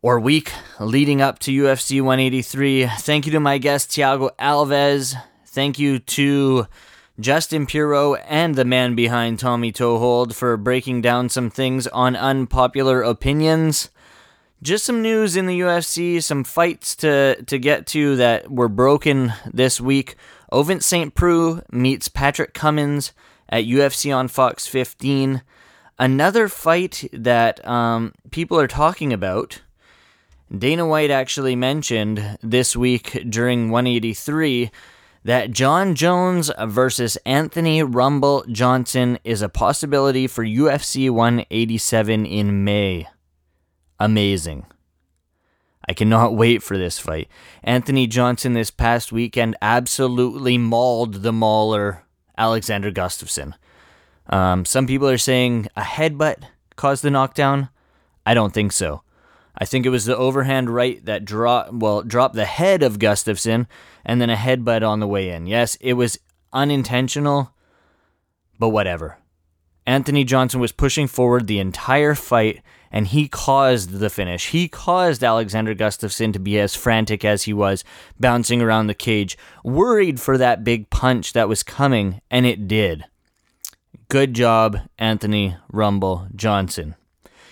or 0.00 0.20
week 0.20 0.52
leading 0.78 1.20
up 1.20 1.40
to 1.40 1.50
UFC 1.50 2.00
183. 2.00 2.86
Thank 3.00 3.26
you 3.26 3.32
to 3.32 3.40
my 3.40 3.58
guest, 3.58 3.90
Thiago 3.90 4.30
Alves. 4.38 5.14
Thank 5.44 5.78
you 5.78 5.98
to 5.98 6.68
Justin 7.18 7.66
Piro 7.66 8.14
and 8.14 8.54
the 8.54 8.64
man 8.64 8.94
behind 8.94 9.40
Tommy 9.40 9.72
Toehold 9.72 10.34
for 10.34 10.56
breaking 10.56 11.02
down 11.02 11.28
some 11.28 11.50
things 11.50 11.88
on 11.88 12.14
unpopular 12.14 13.02
opinions 13.02 13.90
just 14.62 14.84
some 14.84 15.00
news 15.00 15.36
in 15.36 15.46
the 15.46 15.60
UFC, 15.60 16.22
some 16.22 16.44
fights 16.44 16.94
to, 16.96 17.42
to 17.44 17.58
get 17.58 17.86
to 17.88 18.16
that 18.16 18.50
were 18.50 18.68
broken 18.68 19.32
this 19.52 19.80
week. 19.80 20.16
Ovince 20.52 20.82
St. 20.82 21.14
Preux 21.14 21.62
meets 21.72 22.08
Patrick 22.08 22.52
Cummins 22.52 23.12
at 23.48 23.64
UFC 23.64 24.14
on 24.14 24.28
Fox 24.28 24.66
15. 24.66 25.42
Another 25.98 26.48
fight 26.48 27.08
that 27.12 27.66
um, 27.66 28.12
people 28.30 28.58
are 28.58 28.66
talking 28.66 29.12
about. 29.12 29.62
Dana 30.56 30.86
White 30.86 31.10
actually 31.10 31.56
mentioned 31.56 32.38
this 32.42 32.76
week 32.76 33.24
during 33.28 33.70
183 33.70 34.70
that 35.24 35.52
Jon 35.52 35.94
Jones 35.94 36.50
versus 36.66 37.16
Anthony 37.24 37.82
Rumble 37.82 38.44
Johnson 38.50 39.18
is 39.22 39.42
a 39.42 39.48
possibility 39.48 40.26
for 40.26 40.44
UFC 40.44 41.08
187 41.08 42.26
in 42.26 42.64
May 42.64 43.06
amazing. 44.00 44.66
I 45.88 45.92
cannot 45.92 46.34
wait 46.34 46.62
for 46.62 46.76
this 46.76 46.98
fight. 46.98 47.28
Anthony 47.62 48.06
Johnson 48.06 48.52
this 48.52 48.70
past 48.70 49.12
weekend 49.12 49.56
absolutely 49.62 50.58
mauled 50.58 51.22
the 51.22 51.32
mauler 51.32 52.04
Alexander 52.36 52.90
Gustafsson. 52.90 53.54
Um, 54.28 54.64
some 54.64 54.86
people 54.86 55.08
are 55.08 55.18
saying 55.18 55.68
a 55.76 55.82
headbutt 55.82 56.44
caused 56.76 57.02
the 57.02 57.10
knockdown. 57.10 57.68
I 58.24 58.34
don't 58.34 58.54
think 58.54 58.72
so. 58.72 59.02
I 59.58 59.64
think 59.64 59.84
it 59.84 59.90
was 59.90 60.04
the 60.04 60.16
overhand 60.16 60.70
right 60.70 61.04
that 61.04 61.24
dropped 61.24 61.72
well 61.72 62.02
dropped 62.02 62.34
the 62.34 62.46
head 62.46 62.82
of 62.82 62.98
Gustafsson 62.98 63.66
and 64.04 64.20
then 64.20 64.30
a 64.30 64.36
headbutt 64.36 64.86
on 64.86 65.00
the 65.00 65.08
way 65.08 65.30
in. 65.30 65.46
Yes, 65.46 65.76
it 65.80 65.94
was 65.94 66.18
unintentional, 66.52 67.52
but 68.58 68.68
whatever. 68.70 69.18
Anthony 69.86 70.24
Johnson 70.24 70.60
was 70.60 70.72
pushing 70.72 71.08
forward 71.08 71.46
the 71.46 71.58
entire 71.58 72.14
fight 72.14 72.62
and 72.90 73.08
he 73.08 73.28
caused 73.28 73.90
the 73.98 74.10
finish. 74.10 74.48
He 74.48 74.68
caused 74.68 75.22
Alexander 75.22 75.74
Gustafsson 75.74 76.32
to 76.32 76.38
be 76.38 76.58
as 76.58 76.74
frantic 76.74 77.24
as 77.24 77.44
he 77.44 77.52
was, 77.52 77.84
bouncing 78.18 78.60
around 78.60 78.86
the 78.86 78.94
cage, 78.94 79.38
worried 79.64 80.20
for 80.20 80.36
that 80.38 80.64
big 80.64 80.90
punch 80.90 81.32
that 81.32 81.48
was 81.48 81.62
coming, 81.62 82.20
and 82.30 82.46
it 82.46 82.66
did. 82.66 83.04
Good 84.08 84.34
job, 84.34 84.78
Anthony 84.98 85.56
Rumble 85.70 86.26
Johnson. 86.34 86.96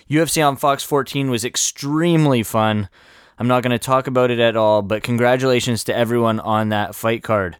UFC 0.09 0.45
on 0.45 0.57
Fox 0.57 0.83
14 0.83 1.29
was 1.29 1.45
extremely 1.45 2.43
fun. 2.43 2.89
I'm 3.37 3.47
not 3.47 3.63
going 3.63 3.71
to 3.71 3.79
talk 3.79 4.07
about 4.07 4.31
it 4.31 4.39
at 4.39 4.57
all, 4.57 4.81
but 4.81 5.03
congratulations 5.03 5.85
to 5.85 5.95
everyone 5.95 6.39
on 6.41 6.69
that 6.69 6.95
fight 6.95 7.23
card. 7.23 7.57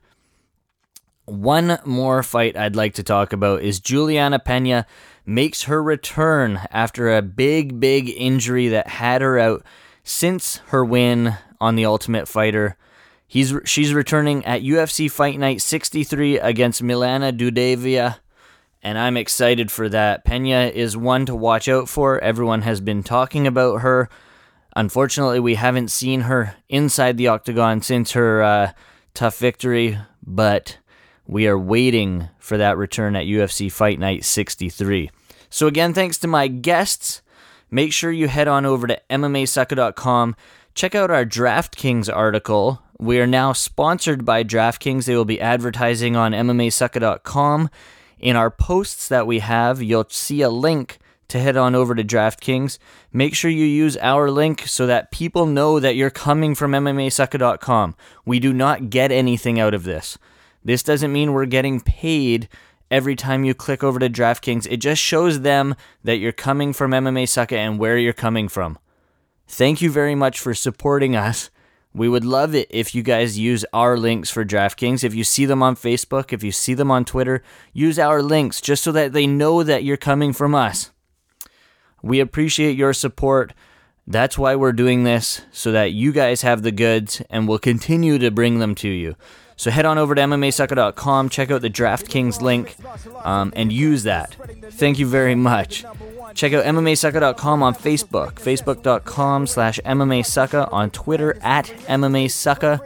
One 1.24 1.78
more 1.86 2.24
fight 2.24 2.58
I'd 2.58 2.76
like 2.76 2.96
to 2.96 3.04
talk 3.04 3.32
about 3.32 3.62
is 3.62 3.80
Juliana 3.80 4.40
Pena 4.40 4.88
makes 5.30 5.64
her 5.64 5.82
return 5.82 6.60
after 6.72 7.16
a 7.16 7.22
big, 7.22 7.80
big 7.80 8.10
injury 8.10 8.68
that 8.70 8.88
had 8.88 9.22
her 9.22 9.38
out 9.38 9.64
since 10.04 10.58
her 10.68 10.84
win 10.84 11.36
on 11.62 11.76
The 11.76 11.86
Ultimate 11.86 12.28
Fighter. 12.28 12.76
He's 13.28 13.54
she's 13.64 13.94
returning 13.94 14.44
at 14.44 14.64
UFC 14.64 15.10
Fight 15.10 15.38
Night 15.38 15.62
63 15.62 16.40
against 16.40 16.82
Milana 16.82 17.32
Dudaeva, 17.32 18.18
and 18.82 18.98
I'm 18.98 19.18
excited 19.18 19.72
for 19.72 19.88
that. 19.90 20.26
Pena 20.26 20.72
is 20.74 20.98
one 20.98 21.28
to 21.28 21.36
watch 21.36 21.70
out 21.70 21.88
for. 21.88 22.20
Everyone 22.20 22.64
has 22.64 22.82
been 22.82 23.04
talking 23.04 23.46
about 23.46 23.82
her. 23.82 24.10
Unfortunately, 24.76 25.40
we 25.40 25.56
haven't 25.56 25.92
seen 25.92 26.22
her 26.22 26.56
inside 26.70 27.18
the 27.18 27.28
octagon 27.28 27.82
since 27.84 28.14
her 28.14 28.42
uh, 28.42 28.72
tough 29.14 29.38
victory, 29.38 30.00
but 30.26 30.80
we 31.28 31.48
are 31.48 31.60
waiting 31.60 32.30
for 32.40 32.58
that 32.58 32.78
return 32.78 33.16
at 33.16 33.26
UFC 33.26 33.72
Fight 33.72 34.00
Night 34.00 34.26
63. 34.26 35.12
So, 35.50 35.68
again, 35.68 35.94
thanks 35.94 36.18
to 36.20 36.28
my 36.28 36.48
guests. 36.48 37.22
Make 37.72 37.94
sure 37.94 38.12
you 38.12 38.28
head 38.28 38.48
on 38.48 38.66
over 38.66 38.88
to 38.88 39.00
MMAsucker.com. 39.10 40.36
Check 40.74 40.96
out 40.96 41.12
our 41.12 41.26
DraftKings 41.26 42.14
article. 42.14 42.82
We 43.00 43.20
are 43.20 43.28
now 43.28 43.54
sponsored 43.54 44.26
by 44.26 44.44
DraftKings. 44.44 45.06
They 45.06 45.16
will 45.16 45.26
be 45.26 45.42
advertising 45.42 46.16
on 46.16 46.32
MMAsucker.com. 46.32 47.70
In 48.20 48.36
our 48.36 48.52
posts 48.52 49.08
that 49.08 49.28
we 49.28 49.40
have, 49.40 49.82
you'll 49.82 50.10
see 50.10 50.42
a 50.42 50.50
link 50.50 51.00
to 51.30 51.40
head 51.40 51.56
on 51.56 51.76
over 51.76 51.96
to 51.96 52.04
DraftKings. 52.04 52.78
Make 53.14 53.36
sure 53.36 53.50
you 53.50 53.66
use 53.66 53.96
our 53.98 54.30
link 54.30 54.68
so 54.68 54.86
that 54.88 55.12
people 55.12 55.46
know 55.46 55.80
that 55.80 55.96
you're 55.96 56.10
coming 56.10 56.56
from 56.56 56.72
MMAsucker.com. 56.72 57.96
We 58.26 58.40
do 58.40 58.52
not 58.52 58.90
get 58.90 59.12
anything 59.12 59.60
out 59.60 59.74
of 59.74 59.84
this. 59.84 60.18
This 60.64 60.84
doesn't 60.84 61.14
mean 61.14 61.32
we're 61.32 61.46
getting 61.46 61.80
paid 61.80 62.50
every 62.92 63.16
time 63.16 63.44
you 63.44 63.54
click 63.54 63.84
over 63.84 64.00
to 64.00 64.10
DraftKings. 64.10 64.68
It 64.70 64.78
just 64.78 65.02
shows 65.02 65.42
them 65.42 65.76
that 66.04 66.18
you're 66.18 66.32
coming 66.32 66.74
from 66.74 66.92
MMA 66.92 67.28
Sucker 67.28 67.56
and 67.56 67.80
where 67.80 67.98
you're 67.98 68.14
coming 68.14 68.48
from. 68.48 68.80
Thank 69.48 69.82
you 69.82 69.90
very 69.90 70.16
much 70.16 70.40
for 70.40 70.54
supporting 70.54 71.16
us. 71.16 71.50
We 71.94 72.08
would 72.08 72.24
love 72.24 72.54
it 72.54 72.68
if 72.70 72.94
you 72.94 73.02
guys 73.02 73.40
use 73.40 73.66
our 73.74 73.98
links 73.98 74.30
for 74.30 74.46
DraftKings. 74.46 75.04
If 75.04 75.16
you 75.16 75.24
see 75.24 75.46
them 75.46 75.64
on 75.64 75.76
Facebook, 75.76 76.32
if 76.32 76.44
you 76.44 76.52
see 76.52 76.76
them 76.76 76.92
on 76.92 77.04
Twitter, 77.04 77.42
use 77.74 77.98
our 77.98 78.22
links 78.22 78.62
just 78.62 78.84
so 78.84 78.92
that 78.92 79.12
they 79.12 79.26
know 79.26 79.64
that 79.64 79.84
you're 79.84 79.98
coming 79.98 80.32
from 80.32 80.54
us. 80.54 80.92
We 82.04 82.20
appreciate 82.20 82.78
your 82.78 82.94
support. 82.94 83.54
That's 84.06 84.38
why 84.38 84.56
we're 84.56 84.72
doing 84.72 85.04
this, 85.04 85.42
so 85.52 85.72
that 85.72 85.92
you 85.92 86.12
guys 86.12 86.44
have 86.44 86.62
the 86.62 86.72
goods 86.72 87.22
and 87.30 87.48
we'll 87.48 87.60
continue 87.60 88.20
to 88.20 88.32
bring 88.32 88.60
them 88.60 88.76
to 88.76 88.90
you. 88.90 89.16
So 89.60 89.70
head 89.70 89.86
on 89.86 89.98
over 89.98 90.16
to 90.16 90.22
MMAsucker.com, 90.22 91.28
check 91.28 91.52
out 91.52 91.62
the 91.62 91.70
DraftKings 91.70 92.40
link, 92.40 92.78
um, 93.26 93.52
and 93.58 93.74
use 93.74 94.04
that. 94.04 94.34
Thank 94.72 95.00
you 95.00 95.06
very 95.06 95.36
much. 95.36 95.84
Check 96.34 96.54
out 96.54 96.64
MMAsucker.com 96.64 97.62
on 97.62 97.76
Facebook, 97.76 98.36
Facebook.com 98.36 99.48
slash 99.48 99.82
MMAsucker, 99.84 100.72
on 100.72 100.92
Twitter 100.92 101.38
at 101.42 101.66
MMAsucker. 101.90 102.80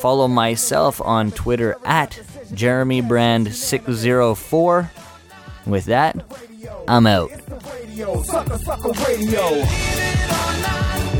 Follow 0.00 0.26
myself 0.26 1.00
on 1.00 1.30
Twitter 1.30 1.76
at 1.84 2.20
Jeremy 2.54 3.02
Brand 3.02 3.54
604 3.54 4.90
With 5.66 5.84
that, 5.84 6.24
I'm 6.88 7.06
out. 7.06 7.30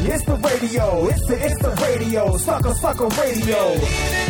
It's 0.03 0.25
the 0.25 0.35
radio, 0.35 1.07
it's 1.07 1.27
the, 1.27 1.47
it's 1.47 1.63
the 1.63 1.71
radio, 1.81 2.37
sucker, 2.39 2.75
sucker 2.75 3.07
radio. 3.07 4.30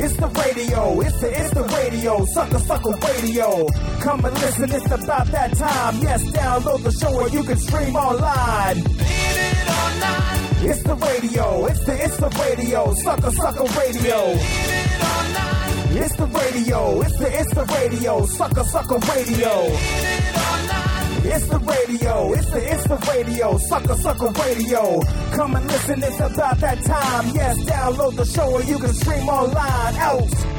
It's 0.00 0.16
the 0.16 0.28
radio, 0.28 1.00
it's 1.00 1.20
the, 1.20 1.40
it's 1.40 1.50
the 1.50 1.64
radio, 1.64 2.24
sucker, 2.26 2.60
sucker 2.60 2.94
radio. 3.02 3.68
Come 3.98 4.24
and 4.24 4.34
listen, 4.34 4.70
it's 4.70 4.86
about 4.92 5.26
that 5.26 5.56
time. 5.56 5.98
Yes, 6.00 6.22
download 6.30 6.84
the 6.84 6.92
show 6.92 7.12
or 7.12 7.28
you 7.28 7.42
can 7.42 7.58
stream 7.58 7.96
online. 7.96 8.78
It's 10.60 10.82
the 10.84 10.94
radio, 10.94 11.66
it's 11.66 11.84
the 11.84 12.04
it's 12.04 12.16
the 12.16 12.28
radio, 12.28 12.94
sucker 12.94 13.30
sucker 13.32 13.64
radio. 13.80 14.20
It's 15.90 16.14
the 16.14 16.26
radio, 16.26 17.00
it's 17.00 17.18
the 17.18 17.40
it's 17.40 17.54
the 17.54 17.64
radio, 17.64 18.26
sucker 18.26 18.64
sucker 18.64 18.98
radio. 18.98 20.17
It's 21.24 21.48
the 21.48 21.58
radio, 21.58 22.32
it's 22.32 22.50
the 22.50 22.72
it's 22.74 22.84
the 22.84 22.96
radio, 23.12 23.58
sucker 23.58 23.94
sucker 23.94 24.30
radio. 24.30 25.00
Come 25.32 25.56
and 25.56 25.66
listen, 25.66 26.02
it's 26.02 26.20
about 26.20 26.58
that 26.58 26.82
time. 26.84 27.34
Yes, 27.34 27.58
download 27.64 28.16
the 28.16 28.24
show 28.24 28.52
or 28.52 28.62
you 28.62 28.78
can 28.78 28.94
stream 28.94 29.28
online. 29.28 29.94
Out. 29.96 30.57